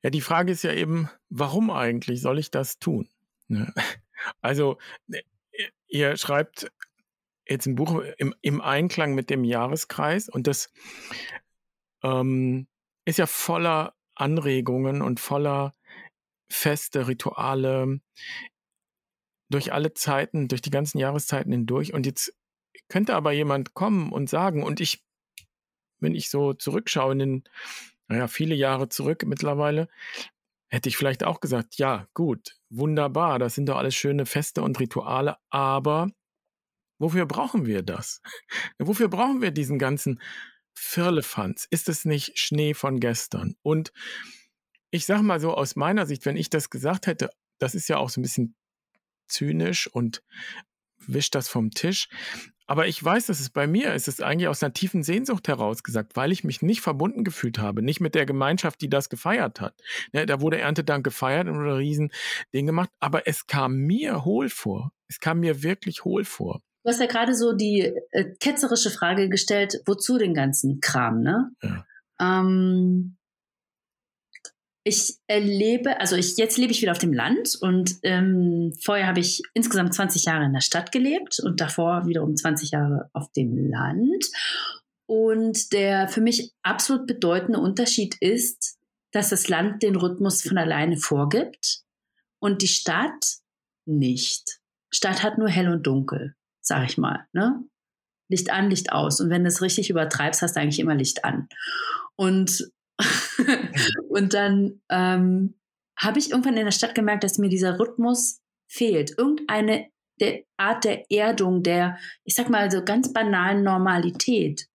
Ja, 0.03 0.11
die 0.11 0.21
Frage 0.21 0.53
ist 0.53 0.63
ja 0.63 0.75
eben, 0.75 1.09
warum 1.31 1.71
eigentlich 1.71 2.21
soll 2.21 2.39
ich 2.39 2.51
das 2.51 2.79
tun? 2.79 3.09
Ne? 3.49 3.73
Also, 4.41 4.79
ne, 5.09 5.21
ihr 5.89 6.17
schreibt 6.17 6.71
jetzt 7.49 7.67
im 7.67 7.75
Buch 7.75 8.05
im, 8.19 8.33
im 8.41 8.61
Einklang 8.61 9.17
mit 9.17 9.31
dem 9.31 9.43
Jahreskreis 9.43 10.29
und 10.29 10.47
das 10.47 10.71
ähm, 12.05 12.69
ist 13.05 13.19
ja 13.19 13.27
voller 13.27 13.97
Anregungen 14.15 15.03
und 15.03 15.19
voller 15.19 15.75
Feste, 16.53 17.09
Rituale 17.09 18.01
durch 19.51 19.73
alle 19.73 19.95
Zeiten, 19.95 20.49
durch 20.49 20.63
die 20.63 20.71
ganzen 20.71 20.99
Jahreszeiten 20.99 21.53
hindurch. 21.53 21.93
Und 21.93 22.07
jetzt 22.07 22.35
könnte 22.89 23.15
aber 23.15 23.33
jemand 23.33 23.75
kommen 23.75 24.13
und 24.13 24.29
sagen, 24.29 24.63
und 24.63 24.81
ich, 24.81 25.05
wenn 26.01 26.15
ich 26.15 26.31
so 26.31 26.53
zurückschaue 26.53 27.13
in 27.13 27.19
den, 27.19 27.45
naja, 28.09 28.29
viele 28.29 28.55
Jahre 28.55 28.89
zurück 28.89 29.25
mittlerweile, 29.27 29.89
hätte 30.69 30.89
ich 30.89 30.97
vielleicht 30.97 31.23
auch 31.23 31.41
gesagt, 31.41 31.77
ja, 31.77 32.09
gut, 32.15 32.57
wunderbar, 32.71 33.39
das 33.39 33.55
sind 33.55 33.69
doch 33.69 33.77
alles 33.77 33.95
schöne 33.95 34.25
Feste 34.27 34.63
und 34.63 34.81
Rituale, 34.81 35.37
aber 35.51 36.09
wofür 36.99 37.27
brauchen 37.27 37.67
wir 37.67 37.83
das? 37.83 38.23
wofür 38.79 39.09
brauchen 39.09 39.43
wir 39.43 39.51
diesen 39.51 39.79
ganzen 39.79 40.21
Firlefanz? 40.75 41.67
Ist 41.71 41.91
es 41.91 42.07
nicht 42.07 42.39
Schnee 42.39 42.73
von 42.73 43.01
gestern? 43.01 43.57
Und 43.63 43.93
ich 44.93 45.07
sage 45.07 45.23
mal 45.23 45.41
so 45.41 45.55
aus 45.55 45.75
meiner 45.75 46.07
Sicht, 46.07 46.27
wenn 46.27 46.37
ich 46.37 46.51
das 46.51 46.71
gesagt 46.71 47.07
hätte, 47.07 47.31
das 47.59 47.75
ist 47.75 47.89
ja 47.89 47.97
auch 47.97 48.11
so 48.11 48.21
ein 48.21 48.23
bisschen 48.23 48.55
zynisch 49.27 49.89
und 49.89 50.23
wischt 50.99 51.35
das 51.35 51.49
vom 51.49 51.71
Tisch. 51.71 52.09
Aber 52.67 52.87
ich 52.87 53.03
weiß, 53.03 53.27
dass 53.27 53.41
es 53.41 53.51
bei 53.51 53.67
mir 53.67 53.95
ist, 53.95 54.07
es 54.07 54.15
ist 54.15 54.23
eigentlich 54.23 54.49
aus 54.49 54.63
einer 54.63 54.73
tiefen 54.73 55.03
Sehnsucht 55.03 55.49
heraus 55.49 55.83
gesagt, 55.83 56.15
weil 56.15 56.31
ich 56.31 56.45
mich 56.45 56.63
nicht 56.63 56.83
verbunden 56.83 57.25
gefühlt 57.25 57.59
habe, 57.59 57.83
nicht 57.83 58.01
mit 58.01 58.15
der 58.15 58.27
Gemeinschaft, 58.27 58.81
die 58.83 58.89
das 58.89 59.09
gefeiert 59.09 59.61
hat. 59.61 59.75
Ja, 60.13 60.27
da 60.27 60.41
wurde 60.41 60.59
Erntedank 60.59 61.05
gefeiert 61.05 61.49
und 61.49 61.57
ein 61.57 61.71
Riesending 61.71 62.67
gemacht, 62.67 62.91
aber 63.01 63.27
es 63.27 63.47
kam 63.47 63.79
mir 63.79 64.25
hohl 64.25 64.49
vor. 64.49 64.93
Es 65.09 65.21
kam 65.21 65.41
mir 65.41 65.63
wirklich 65.63 66.05
hohl 66.05 66.25
vor. 66.25 66.61
Du 66.85 66.91
hast 66.91 67.01
ja 67.01 67.07
gerade 67.07 67.35
so 67.35 67.53
die 67.53 67.93
äh, 68.11 68.35
ketzerische 68.41 68.91
Frage 68.91 69.29
gestellt, 69.29 69.81
wozu 69.87 70.19
den 70.19 70.35
ganzen 70.35 70.81
Kram, 70.81 71.21
ne? 71.23 71.51
Ja. 71.63 71.87
Ähm, 72.21 73.17
ich 74.85 75.17
erlebe, 75.29 76.01
also 76.01 76.17
ich, 76.17 76.37
jetzt 76.37 76.59
lebe 76.59 76.73
ich 76.73 76.83
wieder 76.83 76.93
auf 76.93 76.99
dem 76.99 77.13
Land 77.13 77.57
und 77.61 77.97
ähm, 78.03 78.73
vorher 78.81 79.07
habe 79.07 79.21
ich 79.21 79.43
insgesamt 79.55 79.95
20 79.95 80.25
Jahre 80.25 80.45
in 80.45 80.53
der 80.53 80.61
Stadt 80.61 80.91
gelebt 80.91 81.39
und 81.41 81.61
davor 81.61 82.07
wiederum 82.07 82.35
20 82.35 82.73
Jahre 82.73 83.09
auf 83.13 83.31
dem 83.33 83.71
Land. 83.71 84.27
Und 85.07 85.73
der 85.73 86.09
für 86.09 86.21
mich 86.21 86.53
absolut 86.63 87.07
bedeutende 87.07 87.61
Unterschied 87.61 88.17
ist, 88.21 88.79
dass 89.13 89.29
das 89.29 89.49
Land 89.49 89.83
den 89.83 89.95
Rhythmus 89.95 90.43
von 90.43 90.59
alleine 90.59 90.97
vorgibt 90.97 91.83
und 92.41 92.63
die 92.63 92.69
Stadt 92.69 93.37
nicht. 93.85 94.59
Stadt 94.91 95.23
hat 95.23 95.39
nur 95.39 95.49
hell 95.49 95.69
und 95.69 95.87
dunkel, 95.87 96.35
sag 96.61 96.89
ich 96.89 96.99
mal. 96.99 97.27
Ne? 97.33 97.63
Licht 98.29 98.51
an, 98.51 98.71
Licht 98.71 98.93
aus. 98.93 99.21
Und 99.21 99.31
wenn 99.31 99.45
du 99.45 99.49
es 99.49 99.63
richtig 99.63 99.91
übertreibst, 99.91 100.43
hast 100.43 100.57
du 100.57 100.61
eigentlich 100.61 100.81
immer 100.81 100.95
Licht 100.95 101.25
an. 101.25 101.49
Und 102.17 102.73
und 104.09 104.35
dann 104.35 104.81
ähm, 104.89 105.55
habe 105.99 106.19
ich 106.19 106.31
irgendwann 106.31 106.57
in 106.57 106.65
der 106.65 106.73
Stadt 106.73 106.95
gemerkt, 106.95 107.25
dass 107.25 107.39
mir 107.39 107.49
dieser 107.49 107.79
Rhythmus 107.79 108.41
fehlt. 108.69 109.17
Irgendeine 109.17 109.89
der 110.21 110.45
Art 110.57 110.85
der 110.85 111.11
Erdung, 111.11 111.63
der, 111.63 111.99
ich 112.25 112.35
sag 112.35 112.49
mal, 112.49 112.71
so 112.71 112.85
ganz 112.85 113.13
banalen 113.13 113.63
Normalität 113.63 114.69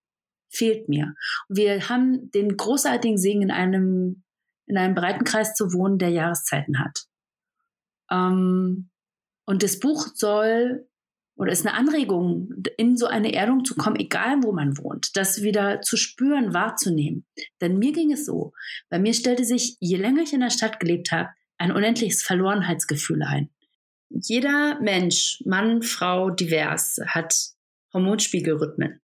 fehlt 0.49 0.87
mir. 0.89 1.13
wir 1.49 1.89
haben 1.89 2.31
den 2.31 2.55
großartigen 2.55 3.17
Segen, 3.17 3.41
in 3.43 3.51
einem, 3.51 4.23
in 4.65 4.77
einem 4.77 4.95
breiten 4.95 5.23
Kreis 5.23 5.53
zu 5.55 5.73
wohnen, 5.73 5.99
der 5.99 6.09
Jahreszeiten 6.09 6.79
hat. 6.79 7.05
Ähm, 8.09 8.89
und 9.45 9.63
das 9.63 9.79
Buch 9.79 10.07
soll 10.15 10.87
oder 11.37 11.51
ist 11.51 11.65
eine 11.65 11.75
Anregung, 11.75 12.49
in 12.77 12.97
so 12.97 13.05
eine 13.05 13.33
Erdung 13.33 13.63
zu 13.63 13.75
kommen, 13.75 13.97
egal 13.97 14.41
wo 14.41 14.51
man 14.51 14.77
wohnt, 14.77 15.15
das 15.15 15.43
wieder 15.43 15.81
zu 15.81 15.95
spüren, 15.95 16.53
wahrzunehmen. 16.53 17.25
Denn 17.61 17.77
mir 17.77 17.93
ging 17.93 18.11
es 18.11 18.25
so. 18.25 18.53
Bei 18.89 18.97
mir 18.97 19.13
stellte 19.13 19.45
sich, 19.45 19.77
je 19.79 19.97
länger 19.97 20.23
ich 20.23 20.33
in 20.33 20.39
der 20.39 20.49
Stadt 20.49 20.79
gelebt 20.79 21.11
habe, 21.11 21.29
ein 21.59 21.71
unendliches 21.71 22.23
Verlorenheitsgefühl 22.23 23.21
ein. 23.21 23.49
Jeder 24.09 24.79
Mensch, 24.81 25.41
Mann, 25.45 25.83
Frau, 25.83 26.31
divers, 26.31 26.99
hat 27.05 27.35
Hormonspiegelrhythmen. 27.93 28.99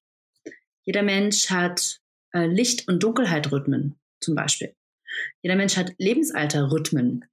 Jeder 0.83 1.03
Mensch 1.03 1.50
hat 1.50 2.00
äh, 2.33 2.45
Licht- 2.45 2.88
und 2.88 3.03
Dunkelheitrhythmen 3.03 4.00
zum 4.19 4.35
Beispiel. 4.35 4.73
Jeder 5.41 5.55
Mensch 5.55 5.75
hat 5.75 5.93
Lebensalterrhythmen. 5.97 7.25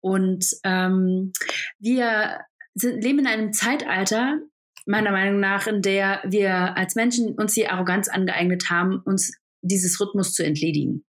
Und 0.00 0.46
ähm, 0.64 1.32
wir 1.78 2.40
leben 2.74 3.20
in 3.20 3.26
einem 3.26 3.52
Zeitalter, 3.52 4.40
meiner 4.86 5.10
Meinung 5.10 5.40
nach, 5.40 5.66
in 5.66 5.82
der 5.82 6.22
wir 6.26 6.76
als 6.76 6.94
Menschen 6.94 7.34
uns 7.34 7.54
die 7.54 7.68
Arroganz 7.68 8.08
angeeignet 8.08 8.70
haben, 8.70 9.00
uns 9.04 9.36
dieses 9.62 10.00
Rhythmus 10.00 10.32
zu 10.32 10.44
entledigen. 10.44 11.04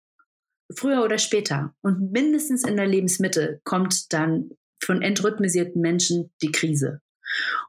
Früher 0.75 1.03
oder 1.03 1.17
später 1.17 1.73
und 1.81 2.11
mindestens 2.11 2.63
in 2.63 2.77
der 2.77 2.87
Lebensmitte 2.87 3.61
kommt 3.63 4.13
dann 4.13 4.51
von 4.83 5.01
entrhythmisierten 5.01 5.81
Menschen 5.81 6.31
die 6.41 6.51
Krise. 6.51 7.01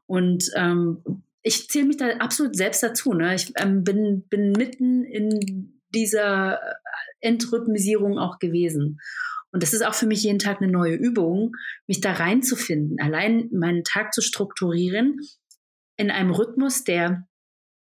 Und 0.05 0.49
ähm, 0.55 1.03
ich 1.43 1.67
zähle 1.69 1.85
mich 1.85 1.97
da 1.97 2.07
absolut 2.17 2.55
selbst 2.55 2.83
dazu. 2.83 3.13
Ne? 3.13 3.35
Ich 3.35 3.51
ähm, 3.57 3.83
bin, 3.83 4.27
bin 4.29 4.51
mitten 4.51 5.03
in 5.03 5.80
dieser 5.93 6.59
Entrhythmisierung 7.19 8.17
auch 8.17 8.39
gewesen. 8.39 8.99
Und 9.51 9.63
das 9.63 9.73
ist 9.73 9.85
auch 9.85 9.93
für 9.93 10.07
mich 10.07 10.23
jeden 10.23 10.39
Tag 10.39 10.61
eine 10.61 10.71
neue 10.71 10.95
Übung, 10.95 11.51
mich 11.87 12.01
da 12.01 12.13
reinzufinden, 12.13 12.97
allein 13.01 13.49
meinen 13.51 13.83
Tag 13.83 14.13
zu 14.13 14.21
strukturieren 14.21 15.17
in 15.97 16.09
einem 16.09 16.31
Rhythmus, 16.31 16.83
der 16.83 17.27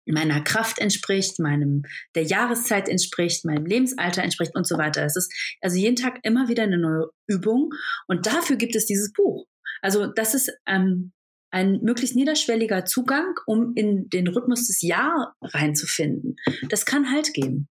meiner 0.07 0.40
Kraft 0.40 0.79
entspricht, 0.79 1.38
meinem 1.38 1.83
der 2.14 2.25
Jahreszeit 2.25 2.88
entspricht, 2.88 3.45
meinem 3.45 3.67
Lebensalter 3.67 4.23
entspricht 4.23 4.57
und 4.57 4.67
so 4.67 4.76
weiter. 4.76 5.05
Es 5.05 5.17
ist 5.17 5.33
also 5.61 5.76
jeden 5.76 5.97
Tag 5.97 6.19
immer 6.23 6.49
wieder 6.49 6.64
eine 6.64 6.79
neue 6.79 7.11
Übung 7.29 7.71
und 8.09 8.26
dafür 8.26 8.57
gibt 8.57 8.75
es 8.75 8.87
dieses 8.87 9.12
Buch. 9.12 9.47
Also 9.83 10.07
das 10.07 10.35
ist 10.35 10.50
ähm, 10.67 11.12
ein 11.50 11.81
möglichst 11.83 12.17
niederschwelliger 12.17 12.85
Zugang, 12.85 13.35
um 13.47 13.73
in 13.75 14.09
den 14.09 14.29
Rhythmus 14.29 14.67
des 14.67 14.83
Jahr 14.83 15.35
reinzufinden. 15.43 16.37
Das 16.69 16.85
kann 16.85 17.11
Halt 17.12 17.33
geben. 17.35 17.69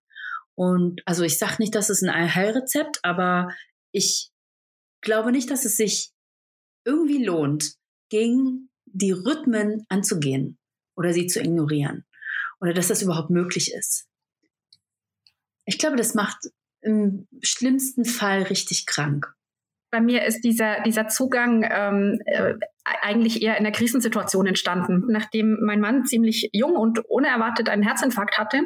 Und 0.59 1.03
also 1.05 1.23
ich 1.23 1.39
sage 1.39 1.55
nicht, 1.61 1.77
dass 1.77 1.89
es 1.89 2.03
ein 2.03 2.35
Heilrezept, 2.35 2.99
aber 3.05 3.55
ich 3.93 4.33
glaube 5.01 5.31
nicht, 5.31 5.53
dass 5.53 5.65
es 5.65 5.77
sich 5.77 6.11
irgendwie 6.85 7.25
lohnt, 7.25 7.75
gegen 8.11 8.69
die 8.85 9.13
Rhythmen 9.13 9.87
anzugehen 9.89 10.59
oder 10.97 11.13
sie 11.13 11.29
zu 11.29 11.41
ignorieren 11.41 12.05
oder 12.61 12.75
dass 12.75 12.89
das 12.89 13.03
überhaupt 13.03 13.31
möglich 13.31 13.73
ist. 13.73 14.09
Ich 15.65 15.79
glaube, 15.79 15.95
das 15.95 16.15
macht 16.15 16.39
im 16.81 17.29
schlimmsten 17.41 18.05
Fall 18.05 18.43
richtig 18.43 18.87
krank. 18.87 19.33
Bei 19.93 20.01
mir 20.01 20.25
ist 20.25 20.41
dieser, 20.41 20.83
dieser 20.83 21.07
Zugang 21.07 21.65
ähm, 21.71 22.21
äh, 22.27 22.55
eigentlich 22.83 23.43
eher 23.43 23.59
in 23.59 23.65
der 23.65 23.73
Krisensituation 23.73 24.49
entstanden, 24.49 25.05
nachdem 25.07 25.61
mein 25.63 25.81
Mann 25.81 26.05
ziemlich 26.05 26.51
jung 26.53 26.75
und 26.75 26.99
unerwartet 27.09 27.69
einen 27.69 27.85
Herzinfarkt 27.85 28.39
hatte 28.39 28.63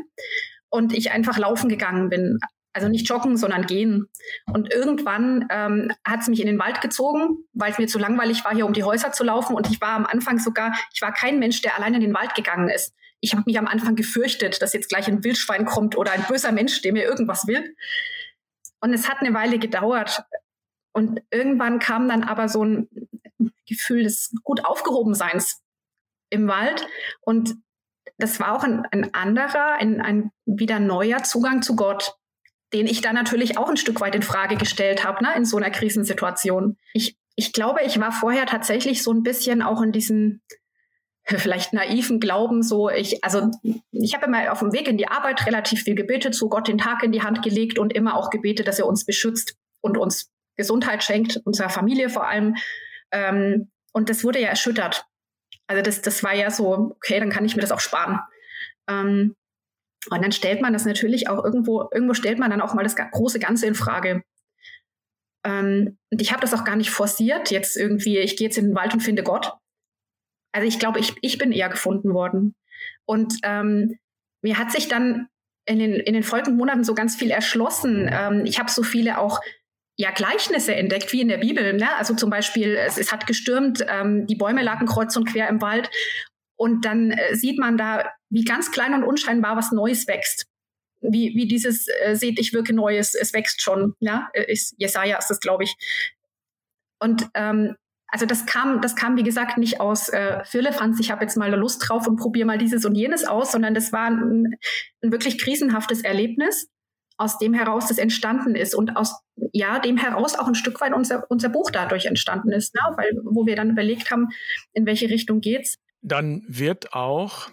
und 0.72 0.94
ich 0.94 1.12
einfach 1.12 1.38
laufen 1.38 1.68
gegangen 1.68 2.08
bin. 2.08 2.38
Also 2.72 2.88
nicht 2.88 3.06
joggen, 3.06 3.36
sondern 3.36 3.66
gehen. 3.66 4.08
Und 4.50 4.72
irgendwann 4.72 5.46
ähm, 5.50 5.92
hat 6.02 6.22
es 6.22 6.28
mich 6.28 6.40
in 6.40 6.46
den 6.46 6.58
Wald 6.58 6.80
gezogen, 6.80 7.44
weil 7.52 7.70
es 7.70 7.78
mir 7.78 7.86
zu 7.86 7.98
langweilig 7.98 8.42
war, 8.44 8.54
hier 8.54 8.64
um 8.64 8.72
die 8.72 8.82
Häuser 8.82 9.12
zu 9.12 9.22
laufen. 9.22 9.54
Und 9.54 9.70
ich 9.70 9.82
war 9.82 9.90
am 9.90 10.06
Anfang 10.06 10.38
sogar, 10.38 10.72
ich 10.94 11.02
war 11.02 11.12
kein 11.12 11.38
Mensch, 11.38 11.60
der 11.60 11.76
allein 11.76 11.92
in 11.92 12.00
den 12.00 12.14
Wald 12.14 12.34
gegangen 12.34 12.70
ist. 12.70 12.94
Ich 13.20 13.34
habe 13.34 13.42
mich 13.44 13.58
am 13.58 13.68
Anfang 13.68 13.94
gefürchtet, 13.94 14.62
dass 14.62 14.72
jetzt 14.72 14.88
gleich 14.88 15.06
ein 15.06 15.22
Wildschwein 15.22 15.66
kommt 15.66 15.98
oder 15.98 16.12
ein 16.12 16.24
böser 16.26 16.50
Mensch, 16.50 16.80
der 16.80 16.94
mir 16.94 17.04
irgendwas 17.04 17.46
will. 17.46 17.76
Und 18.80 18.94
es 18.94 19.06
hat 19.10 19.18
eine 19.20 19.34
Weile 19.34 19.58
gedauert. 19.58 20.24
Und 20.94 21.20
irgendwann 21.30 21.78
kam 21.78 22.08
dann 22.08 22.24
aber 22.24 22.48
so 22.48 22.64
ein 22.64 22.88
Gefühl 23.68 24.04
des 24.04 24.32
gut 24.42 24.64
Aufgehobenseins 24.64 25.62
im 26.30 26.48
Wald. 26.48 26.88
Und 27.20 27.56
das 28.18 28.40
war 28.40 28.56
auch 28.56 28.64
ein, 28.64 28.86
ein 28.90 29.14
anderer, 29.14 29.76
ein, 29.78 30.00
ein 30.00 30.30
wieder 30.44 30.80
neuer 30.80 31.22
Zugang 31.22 31.62
zu 31.62 31.76
Gott 31.76 32.14
den 32.72 32.86
ich 32.86 33.00
da 33.00 33.12
natürlich 33.12 33.58
auch 33.58 33.68
ein 33.68 33.76
Stück 33.76 34.00
weit 34.00 34.14
in 34.14 34.22
Frage 34.22 34.56
gestellt 34.56 35.04
habe, 35.04 35.22
ne, 35.22 35.30
in 35.36 35.44
so 35.44 35.56
einer 35.56 35.70
Krisensituation. 35.70 36.78
Ich, 36.94 37.16
ich 37.36 37.52
glaube, 37.52 37.80
ich 37.84 38.00
war 38.00 38.12
vorher 38.12 38.46
tatsächlich 38.46 39.02
so 39.02 39.12
ein 39.12 39.22
bisschen 39.22 39.62
auch 39.62 39.82
in 39.82 39.92
diesem 39.92 40.40
vielleicht 41.24 41.72
naiven 41.72 42.18
Glauben 42.18 42.62
so, 42.62 42.88
ich, 42.90 43.22
also 43.22 43.50
ich 43.92 44.14
habe 44.14 44.26
immer 44.26 44.50
auf 44.50 44.58
dem 44.58 44.72
Weg 44.72 44.88
in 44.88 44.98
die 44.98 45.06
Arbeit 45.06 45.46
relativ 45.46 45.82
viel 45.82 45.94
gebetet, 45.94 46.34
so 46.34 46.48
Gott 46.48 46.66
den 46.66 46.78
Tag 46.78 47.02
in 47.04 47.12
die 47.12 47.22
Hand 47.22 47.42
gelegt 47.42 47.78
und 47.78 47.92
immer 47.92 48.16
auch 48.16 48.30
gebetet, 48.30 48.66
dass 48.66 48.80
er 48.80 48.86
uns 48.86 49.04
beschützt 49.04 49.54
und 49.80 49.96
uns 49.96 50.32
Gesundheit 50.56 51.04
schenkt, 51.04 51.40
unserer 51.44 51.68
Familie 51.68 52.08
vor 52.08 52.26
allem. 52.26 52.56
Ähm, 53.12 53.70
und 53.92 54.08
das 54.08 54.24
wurde 54.24 54.40
ja 54.40 54.48
erschüttert. 54.48 55.04
Also 55.66 55.82
das, 55.82 56.02
das 56.02 56.22
war 56.22 56.34
ja 56.34 56.50
so, 56.50 56.94
okay, 56.96 57.18
dann 57.20 57.30
kann 57.30 57.44
ich 57.44 57.56
mir 57.56 57.62
das 57.62 57.72
auch 57.72 57.80
sparen. 57.80 58.20
Ähm, 58.88 59.36
und 60.10 60.22
dann 60.22 60.32
stellt 60.32 60.60
man 60.60 60.72
das 60.72 60.84
natürlich 60.84 61.28
auch 61.28 61.44
irgendwo, 61.44 61.88
irgendwo 61.92 62.14
stellt 62.14 62.38
man 62.38 62.50
dann 62.50 62.60
auch 62.60 62.74
mal 62.74 62.82
das 62.82 62.96
große 62.96 63.38
Ganze 63.38 63.66
in 63.66 63.74
Frage. 63.74 64.22
Ähm, 65.44 65.98
und 66.10 66.20
ich 66.20 66.32
habe 66.32 66.40
das 66.40 66.54
auch 66.54 66.64
gar 66.64 66.76
nicht 66.76 66.90
forciert, 66.90 67.50
jetzt 67.50 67.76
irgendwie, 67.76 68.18
ich 68.18 68.36
gehe 68.36 68.48
jetzt 68.48 68.58
in 68.58 68.66
den 68.66 68.74
Wald 68.74 68.92
und 68.94 69.00
finde 69.00 69.22
Gott. 69.22 69.52
Also 70.52 70.66
ich 70.66 70.78
glaube, 70.78 71.00
ich, 71.00 71.14
ich 71.22 71.38
bin 71.38 71.52
eher 71.52 71.68
gefunden 71.68 72.14
worden. 72.14 72.54
Und 73.06 73.34
ähm, 73.42 73.98
mir 74.42 74.58
hat 74.58 74.72
sich 74.72 74.88
dann 74.88 75.28
in 75.64 75.78
den, 75.78 75.94
in 75.94 76.14
den 76.14 76.22
folgenden 76.22 76.56
Monaten 76.56 76.84
so 76.84 76.94
ganz 76.94 77.16
viel 77.16 77.30
erschlossen. 77.30 78.10
Ähm, 78.12 78.44
ich 78.44 78.58
habe 78.58 78.70
so 78.70 78.82
viele 78.82 79.18
auch 79.18 79.40
ja, 79.96 80.10
Gleichnisse 80.10 80.74
entdeckt, 80.74 81.12
wie 81.12 81.20
in 81.20 81.28
der 81.28 81.38
Bibel. 81.38 81.74
Ne? 81.74 81.94
Also 81.96 82.14
zum 82.14 82.30
Beispiel, 82.30 82.76
es, 82.76 82.98
es 82.98 83.12
hat 83.12 83.26
gestürmt, 83.26 83.84
ähm, 83.88 84.26
die 84.26 84.36
Bäume 84.36 84.62
lagen 84.62 84.86
kreuz 84.86 85.16
und 85.16 85.24
quer 85.24 85.48
im 85.48 85.60
Wald 85.60 85.90
und 86.56 86.84
dann 86.84 87.10
äh, 87.10 87.34
sieht 87.34 87.58
man 87.58 87.76
da, 87.76 88.10
wie 88.30 88.44
ganz 88.44 88.70
klein 88.70 88.94
und 88.94 89.04
unscheinbar 89.04 89.56
was 89.56 89.72
Neues 89.72 90.06
wächst. 90.06 90.46
Wie, 91.00 91.34
wie 91.34 91.48
dieses 91.48 91.88
äh, 92.02 92.14
seht, 92.14 92.38
ich 92.38 92.52
wirke 92.52 92.72
Neues, 92.72 93.14
es 93.14 93.32
wächst 93.32 93.60
schon. 93.60 93.94
Äh, 94.00 94.52
ist, 94.52 94.74
Jesaja 94.78 95.18
ist 95.18 95.28
das, 95.28 95.40
glaube 95.40 95.64
ich. 95.64 95.74
Und 97.00 97.28
ähm, 97.34 97.74
also 98.06 98.26
das 98.26 98.46
kam, 98.46 98.80
das 98.80 98.94
kam 98.94 99.16
wie 99.16 99.22
gesagt 99.22 99.58
nicht 99.58 99.80
aus 99.80 100.10
äh, 100.10 100.44
Firlefanz, 100.44 101.00
ich 101.00 101.10
habe 101.10 101.24
jetzt 101.24 101.36
mal 101.36 101.52
Lust 101.52 101.88
drauf 101.88 102.06
und 102.06 102.16
probiere 102.16 102.46
mal 102.46 102.58
dieses 102.58 102.84
und 102.84 102.94
jenes 102.94 103.24
aus, 103.24 103.52
sondern 103.52 103.74
das 103.74 103.90
war 103.92 104.06
ein, 104.06 104.54
ein 105.02 105.12
wirklich 105.12 105.38
krisenhaftes 105.38 106.02
Erlebnis, 106.02 106.68
aus 107.22 107.38
dem 107.38 107.54
heraus 107.54 107.88
das 107.88 107.98
entstanden 107.98 108.54
ist 108.54 108.74
und 108.74 108.96
aus 108.96 109.20
ja 109.52 109.78
dem 109.78 109.96
heraus 109.96 110.38
auch 110.38 110.46
ein 110.46 110.54
Stück 110.54 110.80
weit 110.80 110.92
unser, 110.92 111.24
unser 111.30 111.48
Buch 111.48 111.70
dadurch 111.70 112.06
entstanden 112.06 112.52
ist, 112.52 112.74
ne? 112.74 112.80
weil 112.96 113.10
wo 113.24 113.46
wir 113.46 113.56
dann 113.56 113.70
überlegt 113.70 114.10
haben, 114.10 114.28
in 114.72 114.86
welche 114.86 115.08
Richtung 115.08 115.40
geht's 115.40 115.78
dann 116.02 116.44
wird 116.48 116.92
auch, 116.92 117.50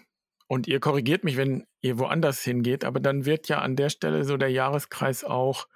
und 0.48 0.68
ihr 0.68 0.80
korrigiert 0.80 1.24
mich, 1.24 1.38
wenn 1.38 1.66
ihr 1.82 2.00
woanders 2.00 2.42
hingeht, 2.42 2.84
aber 2.84 3.00
dann 3.00 3.26
wird 3.26 3.48
ja 3.48 3.60
an 3.60 3.76
der 3.76 3.90
Stelle 3.90 4.24
so 4.24 4.36
der 4.36 4.50
Jahreskreis 4.50 5.24
auch 5.24 5.68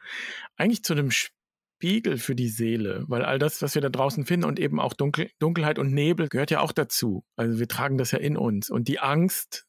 eigentlich 0.57 0.83
zu 0.83 0.93
einem 0.93 1.11
Spiegel 1.11 2.17
für 2.17 2.33
die 2.33 2.49
Seele, 2.49 3.05
weil 3.07 3.23
all 3.23 3.37
das, 3.37 3.61
was 3.61 3.75
wir 3.75 3.83
da 3.83 3.89
draußen 3.89 4.25
finden 4.25 4.47
und 4.47 4.59
eben 4.59 4.79
auch 4.79 4.93
Dunkel, 4.93 5.29
Dunkelheit 5.37 5.77
und 5.77 5.93
Nebel 5.93 6.27
gehört 6.27 6.49
ja 6.49 6.59
auch 6.59 6.71
dazu. 6.71 7.23
Also 7.35 7.59
wir 7.59 7.67
tragen 7.67 7.99
das 7.99 8.11
ja 8.11 8.17
in 8.17 8.35
uns. 8.35 8.71
Und 8.71 8.87
die 8.87 8.99
Angst, 8.99 9.67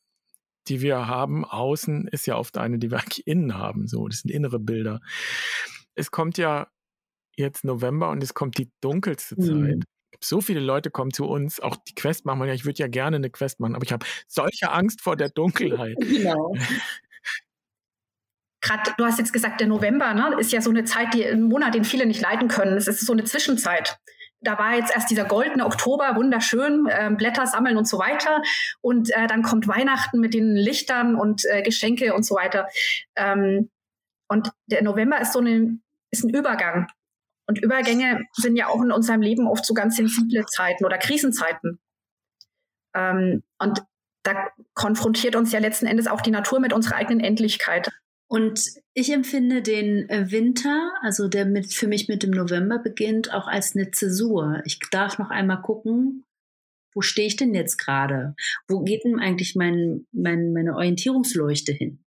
die 0.69 0.81
wir 0.81 1.07
haben 1.07 1.45
außen, 1.45 2.09
ist 2.09 2.27
ja 2.27 2.37
oft 2.37 2.59
eine, 2.59 2.79
die 2.79 2.91
wir 2.91 2.99
eigentlich 2.99 3.27
innen 3.27 3.55
haben. 3.55 3.87
So, 3.87 4.09
das 4.09 4.21
sind 4.21 4.31
innere 4.31 4.59
Bilder. 4.59 5.01
Es 5.95 6.11
kommt 6.11 6.39
ja 6.39 6.69
jetzt 7.37 7.65
November 7.65 8.11
und 8.11 8.23
es 8.23 8.35
kommt 8.35 8.59
die 8.59 8.71
dunkelste 8.81 9.35
mhm. 9.37 9.67
Zeit 9.67 9.85
so 10.25 10.41
viele 10.41 10.61
Leute 10.61 10.91
kommen 10.91 11.13
zu 11.13 11.27
uns, 11.27 11.61
auch 11.61 11.77
die 11.77 11.95
Quest 11.95 12.25
machen 12.25 12.41
wir 12.41 12.47
ja, 12.47 12.55
ich 12.55 12.65
würde 12.65 12.79
ja 12.79 12.89
gerne 12.89 13.17
eine 13.17 13.31
Quest 13.31 13.61
machen, 13.61 13.75
aber 13.75 13.85
ich 13.85 13.93
habe 13.93 14.07
solche 14.27 14.71
Angst 14.71 15.01
vor 15.01 15.17
der 15.17 15.31
Dunkelheit. 15.31 15.97
Genau. 16.05 16.55
Gerade, 18.61 18.95
du 18.97 19.05
hast 19.05 19.19
jetzt 19.19 19.33
gesagt, 19.33 19.61
der 19.61 19.67
November 19.67 20.15
ne, 20.15 20.37
ist 20.39 20.51
ja 20.51 20.63
so 20.63 20.71
eine 20.71 20.85
Zeit, 20.85 21.13
die, 21.13 21.25
ein 21.25 21.43
Monat, 21.43 21.75
den 21.75 21.85
viele 21.85 22.07
nicht 22.07 22.23
leiden 22.23 22.49
können. 22.49 22.79
Es 22.79 22.89
ist 22.89 23.05
so 23.05 23.13
eine 23.13 23.25
Zwischenzeit 23.25 23.99
da 24.45 24.59
war 24.59 24.75
jetzt 24.75 24.95
erst 24.95 25.11
dieser 25.11 25.25
goldene 25.25 25.67
Oktober, 25.67 26.15
wunderschön, 26.15 26.87
äh, 26.87 27.11
Blätter 27.17 27.47
sammeln 27.47 27.77
und 27.77 27.89
so 27.89 27.99
weiter. 27.99 28.43
Und 28.81 29.11
äh, 29.15 29.27
dann 29.27 29.43
kommt 29.43 29.67
Weihnachten 29.67 30.21
mit 30.21 30.35
den 30.35 30.55
Lichtern 30.55 31.17
und 31.17 31.45
äh, 31.47 31.63
Geschenke 31.63 32.15
und 32.15 32.25
so 32.25 32.35
weiter. 32.35 32.69
Ähm, 33.17 33.71
und 34.29 34.51
der 34.67 34.83
November 34.83 35.21
ist 35.21 35.33
so 35.33 35.41
eine, 35.41 35.79
ist 36.11 36.25
ein 36.25 36.31
Übergang. 36.31 36.89
Und 37.47 37.63
Übergänge 37.63 38.23
sind 38.33 38.57
ja 38.57 38.69
auch 38.69 38.83
in 38.83 38.93
unserem 38.93 39.21
Leben 39.21 39.47
oft 39.47 39.67
so 39.67 39.75
ganz 39.75 39.97
sensible 39.97 40.47
Zeiten 40.47 40.85
oder 40.85 40.99
Krisenzeiten. 40.99 41.79
Ähm, 42.95 43.43
und 43.59 43.83
da 44.23 44.49
konfrontiert 44.73 45.37
uns 45.37 45.53
ja 45.53 45.59
letzten 45.59 45.87
Endes 45.87 46.07
auch 46.07 46.23
die 46.23 46.31
Natur 46.31 46.61
mit 46.61 46.73
unserer 46.73 46.97
eigenen 46.97 47.21
Endlichkeit. 47.21 47.91
Und 48.27 48.61
ich 48.95 49.13
empfinde 49.13 49.63
den 49.63 50.09
äh, 50.09 50.31
Winter, 50.31 50.93
also 51.03 51.29
der 51.29 51.45
mit, 51.45 51.73
für 51.75 51.87
mich 51.87 52.09
mit 52.09 52.23
dem 52.23 52.31
November 52.31 52.79
beginnt, 52.79 53.33
auch 53.33 53.47
als 53.47 53.77
eine 53.77 53.91
Zäsur. 53.91 54.63
Ich 54.65 54.79
darf 54.91 55.19
noch 55.19 55.31
einmal 55.31 55.61
gucken, 55.63 56.25
wo 56.95 57.01
stehe 57.01 57.27
ich 57.27 57.37
denn 57.37 57.55
jetzt 57.55 57.77
gerade? 57.77 58.35
Wo 58.69 58.81
geht 58.81 59.05
denn 59.05 59.19
eigentlich 59.19 59.57
mein, 59.57 60.07
mein, 60.13 60.53
meine 60.53 60.75
Orientierungsleuchte 60.75 61.73
hin? 61.73 62.05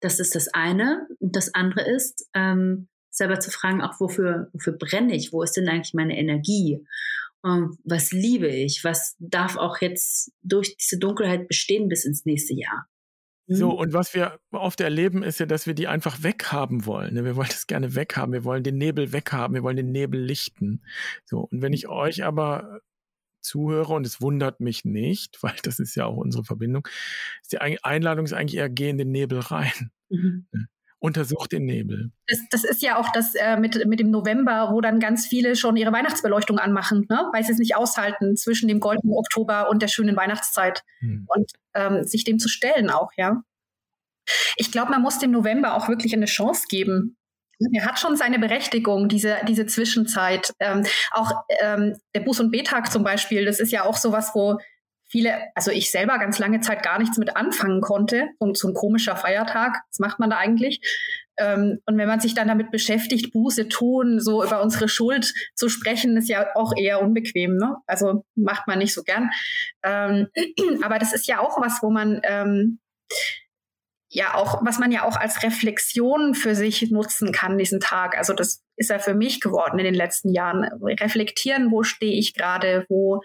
Das 0.00 0.20
ist 0.20 0.34
das 0.34 0.48
eine. 0.48 1.06
Und 1.20 1.36
das 1.36 1.54
andere 1.54 1.88
ist, 1.88 2.28
ähm, 2.34 2.88
selber 3.10 3.40
zu 3.40 3.50
fragen, 3.50 3.80
auch 3.80 3.98
wofür, 3.98 4.50
wofür 4.52 4.74
brenne 4.74 5.14
ich? 5.16 5.32
Wo 5.32 5.42
ist 5.42 5.56
denn 5.56 5.68
eigentlich 5.68 5.94
meine 5.94 6.18
Energie? 6.18 6.84
Und 7.42 7.78
was 7.84 8.12
liebe 8.12 8.48
ich? 8.48 8.84
Was 8.84 9.16
darf 9.18 9.56
auch 9.56 9.80
jetzt 9.80 10.32
durch 10.42 10.76
diese 10.76 10.98
Dunkelheit 10.98 11.48
bestehen 11.48 11.88
bis 11.88 12.04
ins 12.04 12.24
nächste 12.24 12.54
Jahr? 12.54 12.88
So, 13.48 13.72
mhm. 13.72 13.78
und 13.78 13.92
was 13.92 14.12
wir 14.14 14.40
oft 14.50 14.80
erleben, 14.80 15.22
ist 15.22 15.38
ja, 15.38 15.46
dass 15.46 15.66
wir 15.66 15.74
die 15.74 15.86
einfach 15.86 16.22
weghaben 16.22 16.84
wollen. 16.84 17.14
Ne? 17.14 17.24
Wir 17.24 17.36
wollen 17.36 17.48
das 17.48 17.66
gerne 17.66 17.94
weghaben. 17.94 18.32
Wir 18.32 18.44
wollen 18.44 18.64
den 18.64 18.76
Nebel 18.76 19.12
weghaben. 19.12 19.54
Wir 19.54 19.62
wollen 19.62 19.76
den 19.76 19.92
Nebel 19.92 20.20
lichten. 20.20 20.82
So, 21.24 21.40
und 21.40 21.62
wenn 21.62 21.72
ich 21.72 21.88
euch 21.88 22.24
aber 22.24 22.80
zuhöre, 23.40 23.94
und 23.94 24.04
es 24.04 24.20
wundert 24.20 24.60
mich 24.60 24.84
nicht, 24.84 25.38
weil 25.42 25.54
das 25.62 25.78
ist 25.78 25.94
ja 25.94 26.06
auch 26.06 26.16
unsere 26.16 26.44
Verbindung, 26.44 26.88
ist 27.42 27.52
die 27.52 27.60
Einladung 27.60 28.24
ist 28.24 28.32
eigentlich 28.32 28.56
eher, 28.56 28.68
geh 28.68 28.90
in 28.90 28.98
den 28.98 29.12
Nebel 29.12 29.38
rein. 29.38 29.90
Mhm. 30.08 30.46
Untersucht 30.98 31.52
den 31.52 31.66
Nebel. 31.66 32.10
Das, 32.26 32.38
das 32.50 32.64
ist 32.64 32.82
ja 32.82 32.98
auch 32.98 33.12
das 33.12 33.34
äh, 33.34 33.58
mit, 33.58 33.86
mit 33.86 34.00
dem 34.00 34.10
November, 34.10 34.70
wo 34.72 34.80
dann 34.80 34.98
ganz 34.98 35.26
viele 35.26 35.54
schon 35.54 35.76
ihre 35.76 35.92
Weihnachtsbeleuchtung 35.92 36.58
anmachen, 36.58 37.06
ne? 37.10 37.28
weil 37.32 37.44
sie 37.44 37.52
es 37.52 37.58
nicht 37.58 37.76
aushalten 37.76 38.34
zwischen 38.36 38.66
dem 38.66 38.80
goldenen 38.80 39.14
Oktober 39.14 39.68
und 39.68 39.82
der 39.82 39.88
schönen 39.88 40.16
Weihnachtszeit. 40.16 40.82
Hm. 41.00 41.26
Und 41.28 41.50
ähm, 41.74 42.04
sich 42.04 42.24
dem 42.24 42.38
zu 42.38 42.48
stellen 42.48 42.88
auch, 42.88 43.10
ja. 43.16 43.42
Ich 44.56 44.72
glaube, 44.72 44.90
man 44.90 45.02
muss 45.02 45.18
dem 45.18 45.30
November 45.30 45.74
auch 45.74 45.88
wirklich 45.88 46.14
eine 46.14 46.26
Chance 46.26 46.64
geben. 46.68 47.16
Er 47.72 47.84
hat 47.84 47.98
schon 47.98 48.16
seine 48.16 48.38
Berechtigung, 48.38 49.08
diese, 49.08 49.36
diese 49.46 49.66
Zwischenzeit. 49.66 50.52
Ähm, 50.60 50.84
auch 51.12 51.44
ähm, 51.60 51.96
der 52.14 52.24
Buß- 52.24 52.40
und 52.40 52.50
Betag 52.50 52.90
zum 52.90 53.04
Beispiel, 53.04 53.44
das 53.44 53.60
ist 53.60 53.72
ja 53.72 53.84
auch 53.84 53.96
sowas, 53.96 54.30
wo 54.34 54.58
viele, 55.08 55.38
also 55.54 55.70
ich 55.70 55.90
selber 55.90 56.18
ganz 56.18 56.38
lange 56.38 56.60
Zeit 56.60 56.82
gar 56.82 56.98
nichts 56.98 57.18
mit 57.18 57.36
anfangen 57.36 57.80
konnte. 57.80 58.28
Und 58.38 58.58
so 58.58 58.68
ein 58.68 58.74
komischer 58.74 59.16
Feiertag, 59.16 59.82
was 59.90 59.98
macht 59.98 60.18
man 60.18 60.30
da 60.30 60.36
eigentlich? 60.36 60.80
Ähm, 61.38 61.80
und 61.86 61.98
wenn 61.98 62.08
man 62.08 62.20
sich 62.20 62.34
dann 62.34 62.48
damit 62.48 62.70
beschäftigt, 62.70 63.32
Buße 63.32 63.68
tun, 63.68 64.20
so 64.20 64.42
über 64.42 64.62
unsere 64.62 64.88
Schuld 64.88 65.34
zu 65.54 65.68
sprechen, 65.68 66.16
ist 66.16 66.28
ja 66.28 66.46
auch 66.54 66.72
eher 66.76 67.02
unbequem. 67.02 67.56
Ne? 67.56 67.76
Also 67.86 68.24
macht 68.34 68.66
man 68.66 68.78
nicht 68.78 68.94
so 68.94 69.02
gern. 69.02 69.30
Ähm, 69.82 70.28
aber 70.82 70.98
das 70.98 71.12
ist 71.12 71.26
ja 71.26 71.40
auch 71.40 71.60
was, 71.60 71.82
wo 71.82 71.90
man 71.90 72.20
ähm, 72.24 72.78
ja 74.08 74.34
auch, 74.34 74.64
was 74.64 74.78
man 74.78 74.92
ja 74.92 75.04
auch 75.04 75.16
als 75.16 75.42
Reflexion 75.42 76.34
für 76.34 76.54
sich 76.54 76.90
nutzen 76.90 77.32
kann, 77.32 77.58
diesen 77.58 77.80
Tag. 77.80 78.16
Also 78.16 78.32
das 78.32 78.62
ist 78.76 78.90
ja 78.90 78.98
für 78.98 79.14
mich 79.14 79.40
geworden 79.40 79.78
in 79.78 79.84
den 79.84 79.94
letzten 79.94 80.32
Jahren. 80.32 80.64
Reflektieren, 80.82 81.70
wo 81.70 81.82
stehe 81.82 82.18
ich 82.18 82.34
gerade, 82.34 82.86
wo 82.88 83.20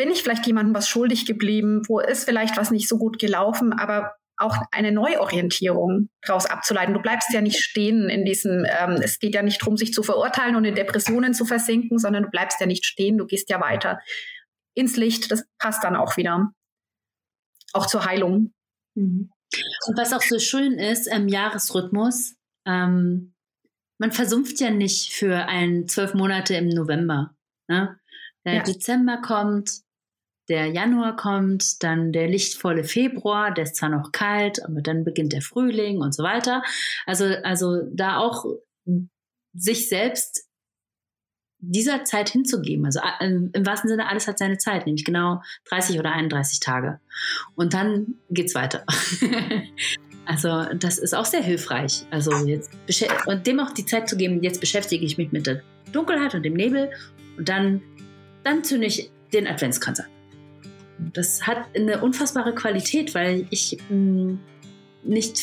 bin 0.00 0.10
ich 0.10 0.22
vielleicht 0.22 0.46
jemandem 0.46 0.74
was 0.74 0.88
schuldig 0.88 1.26
geblieben, 1.26 1.82
wo 1.86 2.00
ist 2.00 2.24
vielleicht 2.24 2.56
was 2.56 2.70
nicht 2.70 2.88
so 2.88 2.96
gut 2.96 3.18
gelaufen, 3.18 3.74
aber 3.74 4.14
auch 4.38 4.56
eine 4.72 4.92
Neuorientierung 4.92 6.08
daraus 6.22 6.46
abzuleiten. 6.46 6.94
Du 6.94 7.02
bleibst 7.02 7.28
ja 7.34 7.42
nicht 7.42 7.62
stehen 7.62 8.08
in 8.08 8.24
diesem, 8.24 8.64
ähm, 8.64 8.92
es 9.02 9.18
geht 9.18 9.34
ja 9.34 9.42
nicht 9.42 9.60
darum, 9.60 9.76
sich 9.76 9.92
zu 9.92 10.02
verurteilen 10.02 10.56
und 10.56 10.64
in 10.64 10.74
Depressionen 10.74 11.34
zu 11.34 11.44
versinken, 11.44 11.98
sondern 11.98 12.22
du 12.22 12.30
bleibst 12.30 12.58
ja 12.60 12.66
nicht 12.66 12.86
stehen, 12.86 13.18
du 13.18 13.26
gehst 13.26 13.50
ja 13.50 13.60
weiter 13.60 14.00
ins 14.72 14.96
Licht. 14.96 15.30
Das 15.30 15.44
passt 15.58 15.84
dann 15.84 15.96
auch 15.96 16.16
wieder. 16.16 16.50
Auch 17.74 17.84
zur 17.84 18.06
Heilung. 18.06 18.54
Mhm. 18.94 19.30
Und 19.86 19.98
was 19.98 20.14
auch 20.14 20.22
so 20.22 20.38
schön 20.38 20.78
ist 20.78 21.08
im 21.08 21.28
Jahresrhythmus, 21.28 22.36
ähm, 22.66 23.34
man 23.98 24.12
versumpft 24.12 24.60
ja 24.60 24.70
nicht 24.70 25.12
für 25.12 25.44
ein 25.44 25.88
zwölf 25.88 26.14
Monate 26.14 26.54
im 26.54 26.70
November. 26.70 27.36
Ne? 27.68 28.00
Der 28.46 28.54
ja. 28.54 28.62
Dezember 28.62 29.18
kommt, 29.18 29.82
der 30.50 30.66
Januar 30.66 31.14
kommt, 31.14 31.82
dann 31.84 32.12
der 32.12 32.28
lichtvolle 32.28 32.82
Februar, 32.82 33.54
der 33.54 33.64
ist 33.64 33.76
zwar 33.76 33.88
noch 33.88 34.10
kalt, 34.10 34.62
aber 34.64 34.82
dann 34.82 35.04
beginnt 35.04 35.32
der 35.32 35.42
Frühling 35.42 35.98
und 35.98 36.12
so 36.12 36.24
weiter. 36.24 36.62
Also, 37.06 37.24
also 37.24 37.82
da 37.92 38.18
auch 38.18 38.44
sich 39.54 39.88
selbst 39.88 40.48
dieser 41.60 42.04
Zeit 42.04 42.30
hinzugeben. 42.30 42.84
Also 42.84 43.00
äh, 43.20 43.26
im 43.26 43.66
wahrsten 43.66 43.90
Sinne, 43.90 44.08
alles 44.08 44.26
hat 44.26 44.38
seine 44.38 44.58
Zeit, 44.58 44.86
nämlich 44.86 45.04
genau 45.04 45.40
30 45.68 45.98
oder 46.00 46.12
31 46.12 46.58
Tage. 46.58 46.98
Und 47.54 47.72
dann 47.72 48.16
geht's 48.30 48.56
weiter. 48.56 48.84
also 50.24 50.64
das 50.74 50.98
ist 50.98 51.14
auch 51.14 51.26
sehr 51.26 51.42
hilfreich. 51.42 52.06
Also 52.10 52.32
jetzt 52.46 52.72
und 53.26 53.46
dem 53.46 53.60
auch 53.60 53.70
die 53.70 53.86
Zeit 53.86 54.08
zu 54.08 54.16
geben, 54.16 54.42
jetzt 54.42 54.60
beschäftige 54.60 55.04
ich 55.04 55.16
mich 55.16 55.30
mit 55.30 55.46
der 55.46 55.62
Dunkelheit 55.92 56.34
und 56.34 56.42
dem 56.42 56.54
Nebel 56.54 56.90
und 57.36 57.48
dann, 57.48 57.82
dann 58.42 58.64
zünde 58.64 58.86
ich 58.86 59.12
den 59.32 59.46
Adventskranz 59.46 60.00
an. 60.00 60.19
Das 61.12 61.46
hat 61.46 61.58
eine 61.74 62.00
unfassbare 62.00 62.54
Qualität, 62.54 63.14
weil 63.14 63.46
ich 63.50 63.78
mh, 63.88 63.96
mm, 63.96 64.38
nicht 65.02 65.40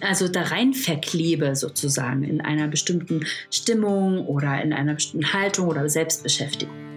also 0.00 0.28
da 0.28 0.42
rein 0.42 0.74
verklebe 0.74 1.56
sozusagen 1.56 2.22
in 2.22 2.40
einer 2.40 2.68
bestimmten 2.68 3.26
Stimmung 3.50 4.26
oder 4.26 4.62
in 4.62 4.72
einer 4.72 4.94
bestimmten 4.94 5.32
Haltung 5.32 5.68
oder 5.68 5.88
Selbstbeschäftigung. 5.88 6.91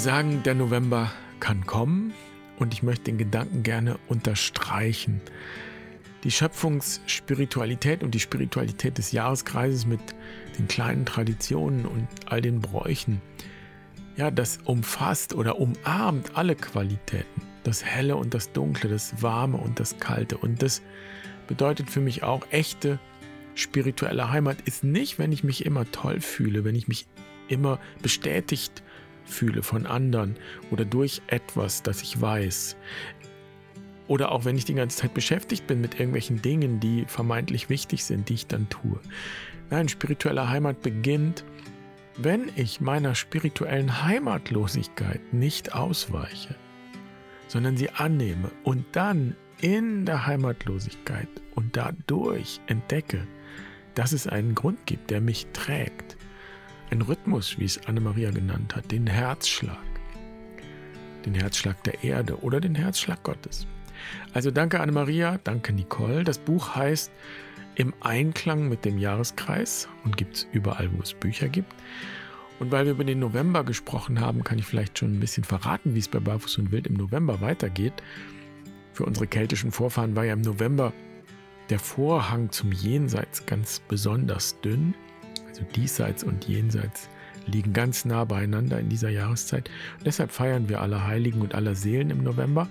Sagen, 0.00 0.42
der 0.44 0.54
November 0.54 1.12
kann 1.40 1.66
kommen 1.66 2.14
und 2.58 2.72
ich 2.72 2.82
möchte 2.82 3.04
den 3.04 3.18
Gedanken 3.18 3.62
gerne 3.62 3.98
unterstreichen. 4.08 5.20
Die 6.24 6.30
Schöpfungsspiritualität 6.30 8.02
und 8.02 8.14
die 8.14 8.20
Spiritualität 8.20 8.96
des 8.96 9.12
Jahreskreises 9.12 9.86
mit 9.86 10.00
den 10.58 10.68
kleinen 10.68 11.04
Traditionen 11.04 11.84
und 11.84 12.08
all 12.24 12.40
den 12.40 12.60
Bräuchen, 12.60 13.20
ja, 14.16 14.30
das 14.30 14.58
umfasst 14.64 15.34
oder 15.34 15.58
umarmt 15.58 16.34
alle 16.34 16.56
Qualitäten. 16.56 17.42
Das 17.62 17.84
Helle 17.84 18.16
und 18.16 18.32
das 18.32 18.52
Dunkle, 18.52 18.88
das 18.88 19.22
Warme 19.22 19.58
und 19.58 19.80
das 19.80 19.98
Kalte. 19.98 20.38
Und 20.38 20.62
das 20.62 20.80
bedeutet 21.46 21.90
für 21.90 22.00
mich 22.00 22.22
auch, 22.22 22.46
echte 22.50 22.98
spirituelle 23.54 24.30
Heimat 24.30 24.62
ist 24.62 24.82
nicht, 24.82 25.18
wenn 25.18 25.30
ich 25.30 25.44
mich 25.44 25.66
immer 25.66 25.90
toll 25.90 26.20
fühle, 26.20 26.64
wenn 26.64 26.74
ich 26.74 26.88
mich 26.88 27.06
immer 27.48 27.78
bestätigt 28.00 28.82
fühle 29.24 29.62
von 29.62 29.86
anderen 29.86 30.36
oder 30.70 30.84
durch 30.84 31.22
etwas, 31.26 31.82
das 31.82 32.02
ich 32.02 32.20
weiß. 32.20 32.76
Oder 34.08 34.32
auch 34.32 34.44
wenn 34.44 34.56
ich 34.56 34.64
die 34.64 34.74
ganze 34.74 34.98
Zeit 34.98 35.14
beschäftigt 35.14 35.66
bin 35.66 35.80
mit 35.80 35.94
irgendwelchen 35.94 36.42
Dingen, 36.42 36.80
die 36.80 37.04
vermeintlich 37.06 37.68
wichtig 37.68 38.04
sind, 38.04 38.28
die 38.28 38.34
ich 38.34 38.46
dann 38.46 38.68
tue. 38.68 38.98
Nein, 39.70 39.88
spirituelle 39.88 40.48
Heimat 40.48 40.82
beginnt, 40.82 41.44
wenn 42.16 42.50
ich 42.56 42.80
meiner 42.80 43.14
spirituellen 43.14 44.04
Heimatlosigkeit 44.04 45.32
nicht 45.32 45.74
ausweiche, 45.74 46.56
sondern 47.46 47.76
sie 47.76 47.90
annehme 47.90 48.50
und 48.64 48.84
dann 48.92 49.36
in 49.60 50.06
der 50.06 50.26
Heimatlosigkeit 50.26 51.28
und 51.54 51.76
dadurch 51.76 52.60
entdecke, 52.66 53.26
dass 53.94 54.12
es 54.12 54.26
einen 54.26 54.54
Grund 54.54 54.86
gibt, 54.86 55.10
der 55.10 55.20
mich 55.20 55.46
trägt, 55.52 56.09
ein 56.90 57.02
Rhythmus, 57.02 57.58
wie 57.58 57.64
es 57.64 57.86
Anne-Maria 57.86 58.30
genannt 58.30 58.74
hat, 58.74 58.90
den 58.90 59.06
Herzschlag. 59.06 59.78
Den 61.24 61.34
Herzschlag 61.34 61.82
der 61.84 62.02
Erde 62.02 62.40
oder 62.42 62.60
den 62.60 62.74
Herzschlag 62.74 63.22
Gottes. 63.22 63.66
Also 64.32 64.50
danke 64.50 64.80
Anne-Maria, 64.80 65.38
danke 65.44 65.72
Nicole. 65.72 66.24
Das 66.24 66.38
Buch 66.38 66.74
heißt 66.74 67.10
Im 67.76 67.94
Einklang 68.00 68.68
mit 68.68 68.84
dem 68.84 68.98
Jahreskreis 68.98 69.88
und 70.04 70.16
gibt 70.16 70.36
es 70.36 70.46
überall, 70.52 70.90
wo 70.96 71.02
es 71.02 71.14
Bücher 71.14 71.48
gibt. 71.48 71.72
Und 72.58 72.70
weil 72.72 72.84
wir 72.84 72.92
über 72.92 73.04
den 73.04 73.20
November 73.20 73.64
gesprochen 73.64 74.20
haben, 74.20 74.44
kann 74.44 74.58
ich 74.58 74.66
vielleicht 74.66 74.98
schon 74.98 75.14
ein 75.14 75.20
bisschen 75.20 75.44
verraten, 75.44 75.94
wie 75.94 76.00
es 76.00 76.08
bei 76.08 76.20
Barfuß 76.20 76.58
und 76.58 76.72
Wild 76.72 76.86
im 76.88 76.94
November 76.94 77.40
weitergeht. 77.40 77.94
Für 78.92 79.04
unsere 79.04 79.26
keltischen 79.26 79.72
Vorfahren 79.72 80.16
war 80.16 80.24
ja 80.24 80.34
im 80.34 80.42
November 80.42 80.92
der 81.70 81.78
Vorhang 81.78 82.50
zum 82.50 82.72
Jenseits 82.72 83.46
ganz 83.46 83.80
besonders 83.88 84.60
dünn 84.60 84.94
also 85.50 85.62
diesseits 85.74 86.24
und 86.24 86.46
jenseits 86.46 87.08
liegen 87.46 87.72
ganz 87.72 88.04
nah 88.04 88.24
beieinander 88.24 88.78
in 88.78 88.88
dieser 88.88 89.10
Jahreszeit. 89.10 89.70
Und 89.98 90.06
deshalb 90.06 90.30
feiern 90.30 90.68
wir 90.68 90.80
alle 90.80 91.06
Heiligen 91.06 91.40
und 91.40 91.54
aller 91.54 91.74
Seelen 91.74 92.10
im 92.10 92.22
November. 92.22 92.68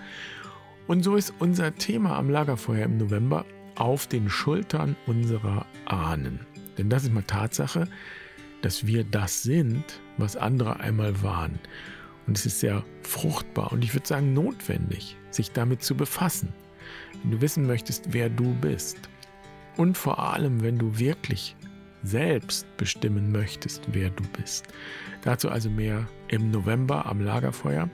Und 0.88 1.04
so 1.04 1.16
ist 1.16 1.34
unser 1.40 1.76
Thema 1.76 2.18
am 2.18 2.30
Lagerfeuer 2.30 2.86
im 2.86 2.98
November 2.98 3.46
auf 3.76 4.08
den 4.08 4.30
Schultern 4.30 4.96
unserer 5.06 5.66
Ahnen. 5.86 6.40
Denn 6.78 6.90
das 6.90 7.04
ist 7.04 7.14
mal 7.14 7.24
Tatsache, 7.24 7.88
dass 8.62 8.88
wir 8.88 9.04
das 9.04 9.44
sind, 9.44 9.84
was 10.18 10.36
andere 10.36 10.80
einmal 10.80 11.22
waren. 11.22 11.60
Und 12.28 12.38
es 12.38 12.46
ist 12.46 12.60
sehr 12.60 12.84
fruchtbar 13.04 13.72
und 13.72 13.84
ich 13.84 13.94
würde 13.94 14.08
sagen 14.08 14.34
notwendig, 14.34 15.18
sich 15.32 15.52
damit 15.52 15.82
zu 15.82 15.96
befassen, 15.96 16.54
wenn 17.22 17.32
du 17.32 17.42
wissen 17.42 17.66
möchtest, 17.66 18.14
wer 18.14 18.30
du 18.30 18.54
bist. 18.56 18.98
Und 19.78 19.98
vor 19.98 20.20
allem, 20.20 20.62
wenn 20.62 20.78
du 20.78 21.00
wirklich 21.00 21.56
selbst 22.04 22.66
bestimmen 22.78 23.32
möchtest, 23.32 23.84
wer 23.92 24.10
du 24.10 24.24
bist. 24.38 24.66
Dazu 25.24 25.50
also 25.50 25.70
mehr 25.70 26.08
im 26.28 26.52
November 26.52 27.06
am 27.06 27.22
Lagerfeuer. 27.22 27.90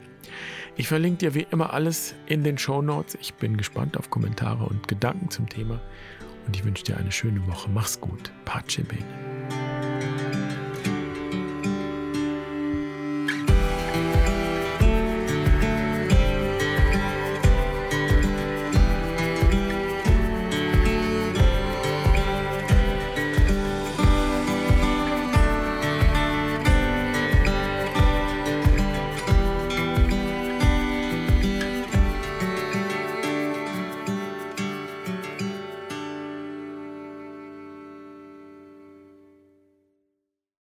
Ich 0.75 0.87
verlinke 0.87 1.19
dir 1.19 1.33
wie 1.33 1.47
immer 1.51 1.73
alles 1.73 2.15
in 2.25 2.43
den 2.43 2.57
Show 2.57 2.81
Notes. 2.81 3.17
Ich 3.21 3.33
bin 3.35 3.57
gespannt 3.57 3.97
auf 3.97 4.09
Kommentare 4.09 4.65
und 4.65 4.87
Gedanken 4.87 5.29
zum 5.29 5.47
Thema 5.47 5.81
und 6.45 6.55
ich 6.55 6.65
wünsche 6.65 6.83
dir 6.83 6.97
eine 6.97 7.11
schöne 7.11 7.45
Woche. 7.47 7.69
Mach's 7.69 7.99
gut. 7.99 8.31
Pace 8.45 8.81
bene. 8.87 9.64